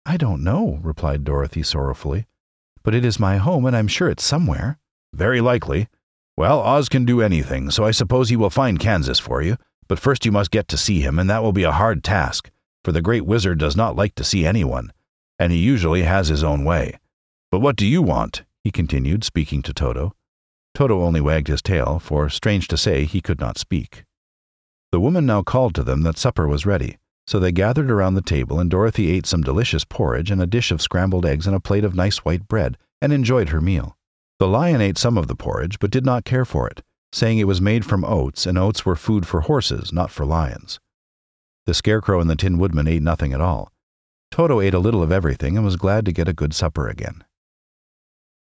I 0.09 0.17
don't 0.17 0.43
know, 0.43 0.79
replied 0.81 1.23
Dorothy 1.23 1.61
sorrowfully. 1.61 2.25
But 2.81 2.95
it 2.95 3.05
is 3.05 3.19
my 3.19 3.37
home, 3.37 3.67
and 3.67 3.75
I'm 3.75 3.87
sure 3.87 4.09
it's 4.09 4.23
somewhere. 4.23 4.79
Very 5.13 5.39
likely. 5.39 5.87
Well, 6.35 6.61
Oz 6.61 6.89
can 6.89 7.05
do 7.05 7.21
anything, 7.21 7.69
so 7.69 7.85
I 7.85 7.91
suppose 7.91 8.29
he 8.29 8.35
will 8.35 8.49
find 8.49 8.79
Kansas 8.79 9.19
for 9.19 9.43
you. 9.43 9.55
But 9.87 9.99
first 9.99 10.25
you 10.25 10.31
must 10.31 10.49
get 10.49 10.67
to 10.69 10.77
see 10.77 11.01
him, 11.01 11.19
and 11.19 11.29
that 11.29 11.43
will 11.43 11.51
be 11.51 11.61
a 11.61 11.73
hard 11.73 12.03
task, 12.03 12.49
for 12.83 12.91
the 12.91 13.03
great 13.03 13.27
wizard 13.27 13.59
does 13.59 13.75
not 13.75 13.95
like 13.95 14.15
to 14.15 14.23
see 14.23 14.47
anyone, 14.47 14.91
and 15.37 15.51
he 15.51 15.59
usually 15.59 16.01
has 16.01 16.29
his 16.29 16.43
own 16.43 16.63
way. 16.63 16.97
But 17.51 17.59
what 17.59 17.75
do 17.75 17.85
you 17.85 18.01
want? 18.01 18.41
he 18.63 18.71
continued, 18.71 19.23
speaking 19.23 19.61
to 19.61 19.73
Toto. 19.73 20.15
Toto 20.73 21.03
only 21.03 21.21
wagged 21.21 21.49
his 21.49 21.61
tail, 21.61 21.99
for, 21.99 22.29
strange 22.29 22.67
to 22.69 22.77
say, 22.77 23.05
he 23.05 23.21
could 23.21 23.39
not 23.39 23.59
speak. 23.59 24.05
The 24.91 24.99
woman 24.99 25.27
now 25.27 25.43
called 25.43 25.75
to 25.75 25.83
them 25.83 26.01
that 26.01 26.17
supper 26.17 26.47
was 26.47 26.65
ready, 26.65 26.97
so 27.29 27.37
they 27.37 27.51
gathered 27.51 27.91
around 27.91 28.15
the 28.15 28.23
table, 28.23 28.59
and 28.59 28.71
Dorothy 28.71 29.11
ate 29.11 29.27
some 29.27 29.43
delicious 29.43 29.85
porridge 29.85 30.31
and 30.31 30.41
a 30.41 30.47
dish 30.47 30.71
of 30.71 30.81
scrambled 30.81 31.27
eggs 31.27 31.45
and 31.45 31.55
a 31.55 31.59
plate 31.59 31.83
of 31.83 31.93
nice 31.93 32.17
white 32.25 32.47
bread, 32.47 32.75
and 33.03 33.13
enjoyed 33.13 33.49
her 33.49 33.61
meal. 33.61 33.95
The 34.39 34.47
lion 34.47 34.81
ate 34.81 34.97
some 34.97 35.15
of 35.15 35.27
the 35.27 35.35
porridge, 35.35 35.77
but 35.77 35.91
did 35.91 36.07
not 36.07 36.25
care 36.25 36.43
for 36.43 36.67
it, 36.67 36.81
saying 37.13 37.37
it 37.37 37.45
was 37.45 37.61
made 37.61 37.85
from 37.85 38.03
oats, 38.03 38.47
and 38.47 38.57
oats 38.57 38.83
were 38.83 38.95
food 38.95 39.27
for 39.27 39.41
horses, 39.41 39.93
not 39.93 40.09
for 40.09 40.25
lions. 40.25 40.79
The 41.67 41.75
Scarecrow 41.75 42.19
and 42.19 42.31
the 42.31 42.35
Tin 42.35 42.57
Woodman 42.57 42.87
ate 42.87 43.03
nothing 43.03 43.31
at 43.31 43.41
all. 43.41 43.71
Toto 44.31 44.59
ate 44.59 44.73
a 44.73 44.79
little 44.79 45.03
of 45.03 45.11
everything 45.11 45.55
and 45.55 45.63
was 45.63 45.75
glad 45.75 46.05
to 46.05 46.11
get 46.11 46.27
a 46.27 46.33
good 46.33 46.55
supper 46.55 46.87
again. 46.87 47.23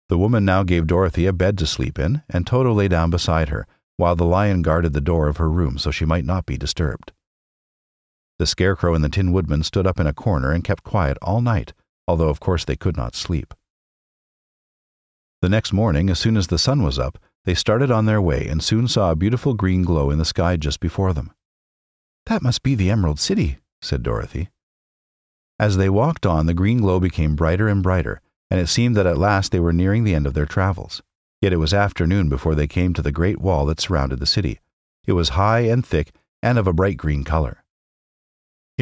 The 0.08 0.16
woman 0.16 0.46
now 0.46 0.62
gave 0.62 0.86
Dorothy 0.86 1.26
a 1.26 1.34
bed 1.34 1.58
to 1.58 1.66
sleep 1.66 1.98
in, 1.98 2.22
and 2.30 2.46
Toto 2.46 2.72
lay 2.72 2.88
down 2.88 3.10
beside 3.10 3.50
her, 3.50 3.66
while 3.98 4.16
the 4.16 4.24
lion 4.24 4.62
guarded 4.62 4.94
the 4.94 5.02
door 5.02 5.28
of 5.28 5.36
her 5.36 5.50
room 5.50 5.76
so 5.76 5.90
she 5.90 6.06
might 6.06 6.24
not 6.24 6.46
be 6.46 6.56
disturbed. 6.56 7.12
The 8.42 8.46
Scarecrow 8.46 8.92
and 8.92 9.04
the 9.04 9.08
Tin 9.08 9.30
Woodman 9.30 9.62
stood 9.62 9.86
up 9.86 10.00
in 10.00 10.06
a 10.08 10.12
corner 10.12 10.50
and 10.50 10.64
kept 10.64 10.82
quiet 10.82 11.16
all 11.22 11.40
night, 11.40 11.74
although 12.08 12.28
of 12.28 12.40
course 12.40 12.64
they 12.64 12.74
could 12.74 12.96
not 12.96 13.14
sleep. 13.14 13.54
The 15.42 15.48
next 15.48 15.72
morning, 15.72 16.10
as 16.10 16.18
soon 16.18 16.36
as 16.36 16.48
the 16.48 16.58
sun 16.58 16.82
was 16.82 16.98
up, 16.98 17.20
they 17.44 17.54
started 17.54 17.92
on 17.92 18.06
their 18.06 18.20
way 18.20 18.48
and 18.48 18.60
soon 18.60 18.88
saw 18.88 19.12
a 19.12 19.14
beautiful 19.14 19.54
green 19.54 19.84
glow 19.84 20.10
in 20.10 20.18
the 20.18 20.24
sky 20.24 20.56
just 20.56 20.80
before 20.80 21.12
them. 21.12 21.30
That 22.26 22.42
must 22.42 22.64
be 22.64 22.74
the 22.74 22.90
Emerald 22.90 23.20
City, 23.20 23.58
said 23.80 24.02
Dorothy. 24.02 24.48
As 25.60 25.76
they 25.76 25.88
walked 25.88 26.26
on, 26.26 26.46
the 26.46 26.52
green 26.52 26.78
glow 26.78 26.98
became 26.98 27.36
brighter 27.36 27.68
and 27.68 27.80
brighter, 27.80 28.20
and 28.50 28.58
it 28.58 28.66
seemed 28.66 28.96
that 28.96 29.06
at 29.06 29.18
last 29.18 29.52
they 29.52 29.60
were 29.60 29.72
nearing 29.72 30.02
the 30.02 30.16
end 30.16 30.26
of 30.26 30.34
their 30.34 30.46
travels. 30.46 31.00
Yet 31.40 31.52
it 31.52 31.58
was 31.58 31.72
afternoon 31.72 32.28
before 32.28 32.56
they 32.56 32.66
came 32.66 32.92
to 32.94 33.02
the 33.02 33.12
great 33.12 33.40
wall 33.40 33.66
that 33.66 33.80
surrounded 33.80 34.18
the 34.18 34.26
city. 34.26 34.58
It 35.06 35.12
was 35.12 35.38
high 35.38 35.60
and 35.60 35.86
thick 35.86 36.10
and 36.42 36.58
of 36.58 36.66
a 36.66 36.72
bright 36.72 36.96
green 36.96 37.22
color. 37.22 37.61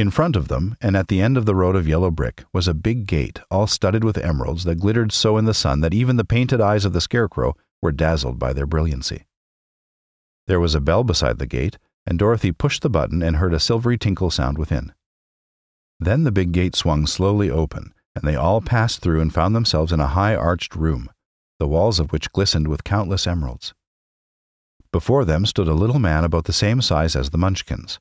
In 0.00 0.10
front 0.10 0.34
of 0.34 0.48
them, 0.48 0.78
and 0.80 0.96
at 0.96 1.08
the 1.08 1.20
end 1.20 1.36
of 1.36 1.44
the 1.44 1.54
road 1.54 1.76
of 1.76 1.86
yellow 1.86 2.10
brick, 2.10 2.44
was 2.54 2.66
a 2.66 2.72
big 2.72 3.04
gate, 3.04 3.38
all 3.50 3.66
studded 3.66 4.02
with 4.02 4.16
emeralds 4.16 4.64
that 4.64 4.80
glittered 4.80 5.12
so 5.12 5.36
in 5.36 5.44
the 5.44 5.52
sun 5.52 5.80
that 5.80 5.92
even 5.92 6.16
the 6.16 6.24
painted 6.24 6.58
eyes 6.58 6.86
of 6.86 6.94
the 6.94 7.02
Scarecrow 7.02 7.54
were 7.82 7.92
dazzled 7.92 8.38
by 8.38 8.54
their 8.54 8.64
brilliancy. 8.64 9.26
There 10.46 10.58
was 10.58 10.74
a 10.74 10.80
bell 10.80 11.04
beside 11.04 11.38
the 11.38 11.44
gate, 11.44 11.76
and 12.06 12.18
Dorothy 12.18 12.50
pushed 12.50 12.80
the 12.80 12.88
button 12.88 13.22
and 13.22 13.36
heard 13.36 13.52
a 13.52 13.60
silvery 13.60 13.98
tinkle 13.98 14.30
sound 14.30 14.56
within. 14.56 14.94
Then 15.98 16.24
the 16.24 16.32
big 16.32 16.52
gate 16.52 16.74
swung 16.74 17.06
slowly 17.06 17.50
open, 17.50 17.92
and 18.14 18.26
they 18.26 18.36
all 18.36 18.62
passed 18.62 19.00
through 19.00 19.20
and 19.20 19.34
found 19.34 19.54
themselves 19.54 19.92
in 19.92 20.00
a 20.00 20.06
high 20.06 20.34
arched 20.34 20.74
room, 20.74 21.10
the 21.58 21.68
walls 21.68 22.00
of 22.00 22.10
which 22.10 22.32
glistened 22.32 22.68
with 22.68 22.84
countless 22.84 23.26
emeralds. 23.26 23.74
Before 24.92 25.26
them 25.26 25.44
stood 25.44 25.68
a 25.68 25.74
little 25.74 25.98
man 25.98 26.24
about 26.24 26.46
the 26.46 26.54
same 26.54 26.80
size 26.80 27.14
as 27.14 27.28
the 27.28 27.36
Munchkins. 27.36 28.00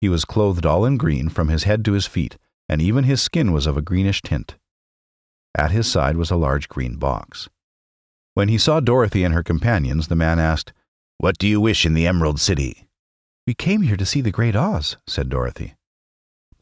He 0.00 0.08
was 0.08 0.24
clothed 0.24 0.64
all 0.64 0.86
in 0.86 0.96
green 0.96 1.28
from 1.28 1.48
his 1.48 1.64
head 1.64 1.84
to 1.84 1.92
his 1.92 2.06
feet, 2.06 2.38
and 2.68 2.80
even 2.80 3.04
his 3.04 3.20
skin 3.20 3.52
was 3.52 3.66
of 3.66 3.76
a 3.76 3.82
greenish 3.82 4.22
tint. 4.22 4.56
At 5.54 5.72
his 5.72 5.90
side 5.90 6.16
was 6.16 6.30
a 6.30 6.36
large 6.36 6.68
green 6.68 6.96
box. 6.96 7.48
When 8.34 8.48
he 8.48 8.58
saw 8.58 8.80
Dorothy 8.80 9.24
and 9.24 9.34
her 9.34 9.42
companions, 9.42 10.08
the 10.08 10.16
man 10.16 10.38
asked, 10.38 10.72
What 11.18 11.36
do 11.36 11.46
you 11.46 11.60
wish 11.60 11.84
in 11.84 11.94
the 11.94 12.06
Emerald 12.06 12.40
City? 12.40 12.88
We 13.46 13.54
came 13.54 13.82
here 13.82 13.96
to 13.96 14.06
see 14.06 14.20
the 14.20 14.30
Great 14.30 14.56
Oz, 14.56 14.96
said 15.06 15.28
Dorothy. 15.28 15.74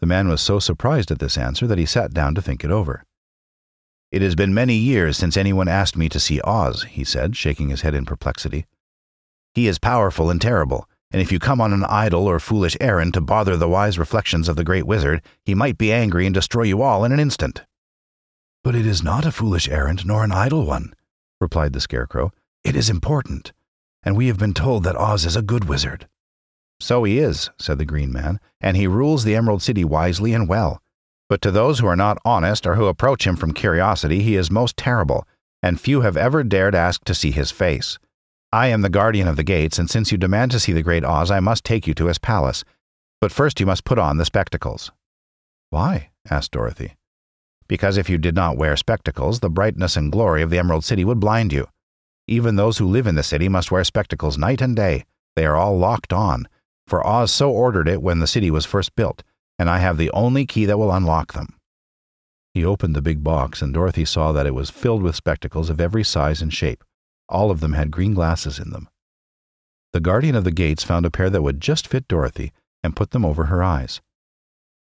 The 0.01 0.07
man 0.07 0.29
was 0.29 0.41
so 0.41 0.59
surprised 0.59 1.11
at 1.11 1.19
this 1.19 1.37
answer 1.37 1.67
that 1.67 1.79
he 1.79 1.87
sat 1.87 2.15
down 2.15 2.35
to 2.35 2.43
think 2.43 2.65
it 2.65 2.71
over. 2.71 3.05
It 4.11 4.23
has 4.23 4.35
been 4.35 4.55
many 4.55 4.75
years 4.75 5.19
since 5.19 5.37
anyone 5.37 5.69
asked 5.69 5.97
me 5.97 6.09
to 6.09 6.19
see 6.19 6.41
Oz, 6.41 6.85
he 6.85 7.05
said, 7.05 7.37
shaking 7.37 7.69
his 7.69 7.83
head 7.83 7.95
in 7.95 8.07
perplexity. 8.07 8.67
He 9.55 9.69
is 9.69 9.79
powerful 9.79 10.31
and 10.31 10.41
terrible, 10.41 10.88
and 11.11 11.23
if 11.23 11.33
you 11.33 11.39
come 11.39 11.61
on 11.61 11.73
an 11.73 11.85
idle 11.85 12.27
or 12.27 12.39
foolish 12.39 12.77
errand 12.81 13.15
to 13.15 13.21
bother 13.21 13.57
the 13.57 13.69
wise 13.69 13.99
reflections 13.99 14.49
of 14.49 14.57
the 14.57 14.65
great 14.65 14.87
wizard, 14.87 15.23
he 15.45 15.55
might 15.55 15.79
be 15.79 15.93
angry 15.93 16.27
and 16.27 16.35
destroy 16.35 16.65
you 16.65 16.83
all 16.83 17.05
in 17.05 17.13
an 17.13 17.21
instant. 17.21 17.63
But 18.63 18.75
it 18.75 18.87
is 18.87 19.03
not 19.03 19.25
a 19.25 19.33
foolish 19.33 19.69
errand 19.69 20.05
nor 20.05 20.25
an 20.25 20.33
idle 20.33 20.67
one, 20.67 20.93
replied 21.41 21.73
the 21.73 21.81
Scarecrow. 21.81 22.33
It 22.65 22.77
is 22.77 22.91
important, 22.91 23.53
and 24.03 24.17
we 24.17 24.27
have 24.27 24.39
been 24.39 24.55
told 24.55 24.85
that 24.85 24.97
Oz 24.97 25.25
is 25.25 25.37
a 25.37 25.43
good 25.43 25.65
wizard. 25.65 26.07
So 26.81 27.05
he 27.05 27.19
is, 27.19 27.51
said 27.59 27.79
the 27.79 27.85
Green 27.85 28.13
Man, 28.13 28.39
and 28.61 28.77
he 28.77 28.87
rules 28.87 29.25
the 29.25 29.35
Emerald 29.35 29.63
City 29.63 29.85
wisely 29.85 30.35
and 30.35 30.49
well. 30.49 30.83
But 31.29 31.43
to 31.43 31.51
those 31.51 31.79
who 31.79 31.87
are 31.87 31.97
not 31.97 32.19
honest 32.25 32.67
or 32.67 32.77
who 32.77 32.87
approach 32.87 33.27
him 33.27 33.37
from 33.37 33.53
curiosity, 33.53 34.23
he 34.23 34.37
is 34.37 34.51
most 34.51 34.77
terrible, 34.77 35.27
and 35.63 35.81
few 35.81 36.03
have 36.03 36.17
ever 36.17 36.45
dared 36.45 36.75
ask 36.75 37.05
to 37.05 37.15
see 37.15 37.31
his 37.31 37.51
face. 37.51 37.99
I 38.51 38.69
am 38.69 38.81
the 38.81 38.89
guardian 38.89 39.29
of 39.29 39.37
the 39.37 39.43
gates, 39.45 39.79
and 39.79 39.91
since 39.91 40.11
you 40.11 40.17
demand 40.17 40.53
to 40.53 40.61
see 40.61 40.73
the 40.73 40.83
great 40.83 41.05
Oz, 41.05 41.31
I 41.31 41.39
must 41.39 41.65
take 41.65 41.87
you 41.87 41.93
to 41.95 42.07
his 42.07 42.19
palace. 42.19 42.65
But 43.21 43.31
first 43.31 43.61
you 43.61 43.67
must 43.67 43.85
put 43.85 43.99
on 43.99 44.17
the 44.17 44.25
spectacles. 44.25 44.91
Why? 45.69 46.11
asked 46.31 46.53
Dorothy. 46.53 46.97
Because 47.67 47.99
if 47.99 48.09
you 48.09 48.17
did 48.17 48.35
not 48.35 48.57
wear 48.57 48.75
spectacles, 48.77 49.41
the 49.41 49.51
brightness 49.51 49.99
and 49.99 50.11
glory 50.11 50.41
of 50.41 50.49
the 50.49 50.59
Emerald 50.59 50.83
City 50.83 51.05
would 51.05 51.21
blind 51.21 51.53
you. 51.53 51.69
Even 52.27 52.57
those 52.57 52.79
who 52.79 52.87
live 52.87 53.07
in 53.07 53.17
the 53.17 53.23
city 53.23 53.51
must 53.51 53.71
wear 53.71 53.85
spectacles 53.85 54.39
night 54.39 54.63
and 54.63 54.75
day. 54.75 55.05
They 55.37 55.45
are 55.45 55.57
all 55.57 55.77
locked 55.77 56.15
on, 56.15 56.49
for 56.87 57.07
Oz 57.07 57.31
so 57.31 57.51
ordered 57.51 57.87
it 57.87 58.01
when 58.01 58.21
the 58.21 58.27
city 58.27 58.51
was 58.51 58.65
first 58.65 58.97
built, 58.97 59.23
and 59.59 59.69
I 59.69 59.79
have 59.81 59.99
the 59.99 60.11
only 60.13 60.47
key 60.47 60.65
that 60.65 60.79
will 60.79 60.93
unlock 60.93 61.35
them. 61.35 61.55
He 62.55 62.65
opened 62.65 62.97
the 62.97 63.03
big 63.03 63.23
box, 63.23 63.61
and 63.61 63.75
Dorothy 63.75 64.07
saw 64.07 64.33
that 64.33 64.47
it 64.47 64.55
was 64.55 64.71
filled 64.71 65.03
with 65.03 65.17
spectacles 65.17 65.69
of 65.69 65.83
every 65.83 66.03
size 66.03 66.41
and 66.41 66.53
shape. 66.53 66.83
All 67.29 67.51
of 67.51 67.61
them 67.61 67.73
had 67.73 67.91
green 67.91 68.15
glasses 68.15 68.59
in 68.59 68.71
them. 68.71 68.89
The 69.93 70.01
guardian 70.01 70.35
of 70.35 70.45
the 70.45 70.51
gates 70.51 70.85
found 70.85 71.07
a 71.07 71.11
pair 71.11 71.31
that 71.31 71.43
would 71.43 71.61
just 71.61 71.87
fit 71.87 72.09
Dorothy 72.09 72.53
and 72.83 72.97
put 72.97 73.11
them 73.11 73.25
over 73.25 73.47
her 73.47 73.63
eyes. 73.63 74.01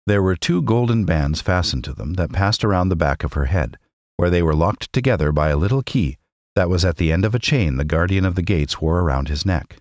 There 0.06 0.24
were 0.24 0.36
two 0.36 0.62
golden 0.62 1.06
bands 1.06 1.42
fastened 1.42 1.84
to 1.86 1.94
them 1.94 2.14
that 2.14 2.32
passed 2.32 2.64
around 2.64 2.90
the 2.90 2.96
back 2.96 3.24
of 3.24 3.34
her 3.34 3.46
head, 3.46 3.78
where 4.16 4.30
they 4.30 4.42
were 4.42 4.56
locked 4.56 4.92
together 4.94 5.32
by 5.32 5.50
a 5.50 5.58
little 5.58 5.84
key 5.84 6.18
that 6.56 6.70
was 6.70 6.84
at 6.84 6.98
the 6.98 7.12
end 7.12 7.24
of 7.24 7.36
a 7.36 7.40
chain 7.40 7.78
the 7.78 7.86
guardian 7.86 8.26
of 8.26 8.34
the 8.34 8.42
gates 8.42 8.82
wore 8.82 9.00
around 9.00 9.28
his 9.28 9.46
neck. 9.46 9.78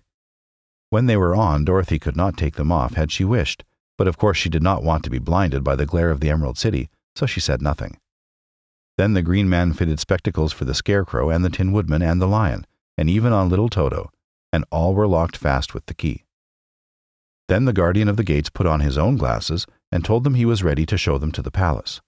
When 0.89 1.07
they 1.07 1.17
were 1.17 1.35
on, 1.35 1.65
Dorothy 1.65 1.97
could 1.97 2.15
not 2.15 2.37
take 2.37 2.55
them 2.55 2.71
off 2.71 2.93
had 2.93 3.11
she 3.11 3.25
wished, 3.25 3.63
but 3.97 4.07
of 4.07 4.17
course 4.17 4.37
she 4.37 4.49
did 4.49 4.61
not 4.61 4.83
want 4.83 5.03
to 5.03 5.09
be 5.09 5.17
blinded 5.17 5.63
by 5.63 5.75
the 5.75 5.87
glare 5.87 6.11
of 6.11 6.19
the 6.19 6.29
Emerald 6.29 6.57
City, 6.57 6.89
so 7.15 7.25
she 7.25 7.39
said 7.39 7.61
nothing. 7.61 7.97
Then 8.97 9.13
the 9.13 9.21
Green 9.21 9.47
Man 9.47 9.73
fitted 9.73 9.99
spectacles 9.99 10.51
for 10.51 10.65
the 10.65 10.73
Scarecrow 10.73 11.29
and 11.29 11.45
the 11.45 11.51
Tin 11.51 11.71
Woodman 11.71 12.01
and 12.01 12.19
the 12.19 12.27
Lion, 12.27 12.65
and 12.97 13.07
even 13.07 13.31
on 13.31 13.47
little 13.47 13.69
Toto, 13.69 14.11
and 14.51 14.65
all 14.71 14.95
were 14.95 15.07
locked 15.07 15.37
fast 15.37 15.75
with 15.75 15.85
the 15.85 15.93
key. 15.93 16.23
Then 17.47 17.65
the 17.65 17.73
guardian 17.73 18.09
of 18.09 18.17
the 18.17 18.23
gates 18.23 18.49
put 18.49 18.65
on 18.65 18.79
his 18.79 18.97
own 18.97 19.15
glasses 19.15 19.67
and 19.91 20.03
told 20.03 20.23
them 20.23 20.33
he 20.33 20.45
was 20.45 20.63
ready 20.63 20.85
to 20.87 20.97
show 20.97 21.19
them 21.19 21.31
to 21.33 21.43
the 21.43 21.51
palace. 21.51 22.01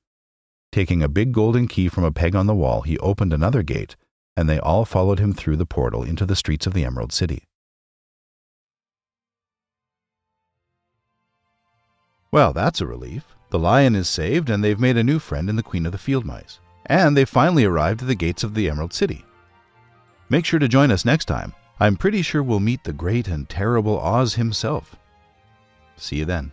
Taking 0.71 1.03
a 1.03 1.07
big 1.07 1.31
golden 1.31 1.67
key 1.67 1.89
from 1.89 2.03
a 2.03 2.11
peg 2.11 2.35
on 2.35 2.47
the 2.47 2.55
wall, 2.55 2.81
he 2.81 2.97
opened 2.97 3.33
another 3.33 3.61
gate, 3.61 3.95
and 4.35 4.49
they 4.49 4.59
all 4.59 4.83
followed 4.83 5.19
him 5.19 5.31
through 5.31 5.57
the 5.57 5.67
portal 5.67 6.03
into 6.03 6.25
the 6.25 6.35
streets 6.35 6.65
of 6.65 6.73
the 6.73 6.83
Emerald 6.83 7.13
City. 7.13 7.43
Well, 12.31 12.51
that's 12.51 12.81
a 12.81 12.87
relief. 12.87 13.35
The 13.51 13.59
lion 13.59 13.95
is 13.95 14.09
saved, 14.09 14.49
and 14.49 14.63
they've 14.63 14.79
made 14.79 14.97
a 14.97 15.03
new 15.03 15.19
friend 15.19 15.49
in 15.49 15.55
the 15.55 15.63
Queen 15.63 15.85
of 15.85 15.91
the 15.91 15.97
Field 15.97 16.25
Mice 16.25 16.59
and 16.89 17.15
they've 17.15 17.29
finally 17.29 17.63
arrived 17.63 18.01
at 18.01 18.07
the 18.07 18.15
gates 18.15 18.43
of 18.43 18.55
the 18.55 18.69
Emerald 18.69 18.93
City. 18.93 19.23
Make 20.29 20.43
sure 20.43 20.59
to 20.59 20.67
join 20.67 20.91
us 20.91 21.05
next 21.05 21.25
time. 21.25 21.53
I'm 21.79 21.95
pretty 21.95 22.23
sure 22.23 22.43
we'll 22.43 22.59
meet 22.59 22.83
the 22.83 22.91
great 22.91 23.27
and 23.27 23.47
terrible 23.47 23.99
Oz 23.99 24.33
himself. 24.33 24.95
See 25.95 26.17
you 26.17 26.25
then. 26.25 26.51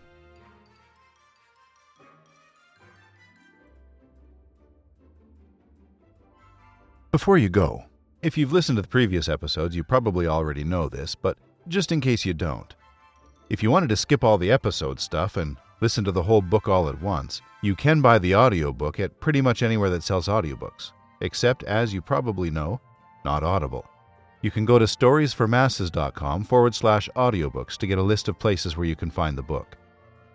Before 7.11 7.37
you 7.37 7.49
go, 7.49 7.85
if 8.21 8.37
you've 8.37 8.53
listened 8.53 8.75
to 8.75 8.81
the 8.81 8.87
previous 8.87 9.27
episodes, 9.27 9.75
you 9.75 9.83
probably 9.83 10.27
already 10.27 10.63
know 10.63 10.87
this, 10.87 11.15
but 11.15 11.37
just 11.67 11.91
in 11.91 11.99
case 11.99 12.25
you 12.25 12.33
don't, 12.33 12.75
if 13.49 13.63
you 13.63 13.71
wanted 13.71 13.89
to 13.89 13.95
skip 13.95 14.23
all 14.23 14.37
the 14.37 14.51
episode 14.51 14.99
stuff 14.99 15.35
and 15.35 15.57
listen 15.81 16.03
to 16.03 16.11
the 16.11 16.23
whole 16.23 16.41
book 16.41 16.67
all 16.67 16.89
at 16.89 17.01
once, 17.01 17.41
you 17.61 17.75
can 17.75 18.01
buy 18.01 18.19
the 18.19 18.35
audiobook 18.35 18.99
at 18.99 19.19
pretty 19.19 19.41
much 19.41 19.63
anywhere 19.63 19.89
that 19.89 20.03
sells 20.03 20.27
audiobooks, 20.27 20.91
except, 21.21 21.63
as 21.63 21.93
you 21.93 22.01
probably 22.01 22.49
know, 22.49 22.79
not 23.25 23.43
Audible. 23.43 23.85
You 24.41 24.51
can 24.51 24.65
go 24.65 24.77
to 24.77 24.85
storiesformasses.com 24.85 26.43
forward 26.43 26.75
slash 26.75 27.09
audiobooks 27.15 27.77
to 27.77 27.87
get 27.87 27.97
a 27.97 28.03
list 28.03 28.27
of 28.27 28.39
places 28.39 28.77
where 28.77 28.87
you 28.87 28.95
can 28.95 29.09
find 29.09 29.37
the 29.37 29.41
book. 29.43 29.75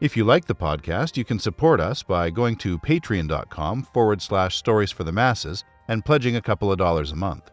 If 0.01 0.17
you 0.17 0.25
like 0.25 0.47
the 0.47 0.55
podcast, 0.55 1.17
you 1.17 1.25
can 1.25 1.39
support 1.39 1.81
us 1.81 2.03
by 2.03 2.29
going 2.29 2.57
to 2.57 2.79
patreon.com 2.79 3.85
forward 3.85 4.21
slash 4.21 4.57
stories 4.57 4.91
for 4.91 5.05
the 5.05 5.13
masses 5.13 5.63
and 5.87 6.05
pledging 6.05 6.35
a 6.35 6.43
couple 6.43 6.73
of 6.73 6.79
dollars 6.79 7.13
a 7.13 7.17
month. 7.17 7.51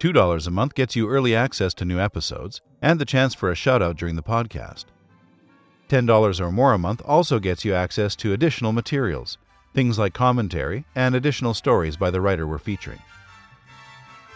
$2 0.00 0.46
a 0.46 0.50
month 0.50 0.74
gets 0.74 0.96
you 0.96 1.08
early 1.08 1.34
access 1.34 1.72
to 1.74 1.84
new 1.84 2.00
episodes 2.00 2.60
and 2.82 3.00
the 3.00 3.04
chance 3.04 3.32
for 3.32 3.50
a 3.50 3.54
shout 3.54 3.80
out 3.80 3.96
during 3.96 4.16
the 4.16 4.22
podcast. 4.22 4.86
$10 5.88 6.40
or 6.40 6.52
more 6.52 6.72
a 6.72 6.78
month 6.78 7.02
also 7.04 7.38
gets 7.38 7.64
you 7.64 7.74
access 7.74 8.16
to 8.16 8.32
additional 8.32 8.72
materials, 8.72 9.38
things 9.74 9.98
like 9.98 10.14
commentary 10.14 10.84
and 10.94 11.14
additional 11.14 11.54
stories 11.54 11.96
by 11.96 12.10
the 12.10 12.20
writer 12.20 12.46
we're 12.46 12.58
featuring. 12.58 13.00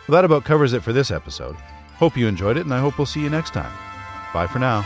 Well, 0.06 0.14
that 0.14 0.24
about 0.24 0.44
covers 0.44 0.72
it 0.72 0.82
for 0.82 0.92
this 0.92 1.10
episode. 1.10 1.56
Hope 1.96 2.16
you 2.16 2.26
enjoyed 2.26 2.56
it, 2.56 2.64
and 2.64 2.74
I 2.74 2.80
hope 2.80 2.98
we'll 2.98 3.06
see 3.06 3.20
you 3.20 3.30
next 3.30 3.52
time. 3.52 3.72
Bye 4.32 4.46
for 4.46 4.58
now. 4.58 4.84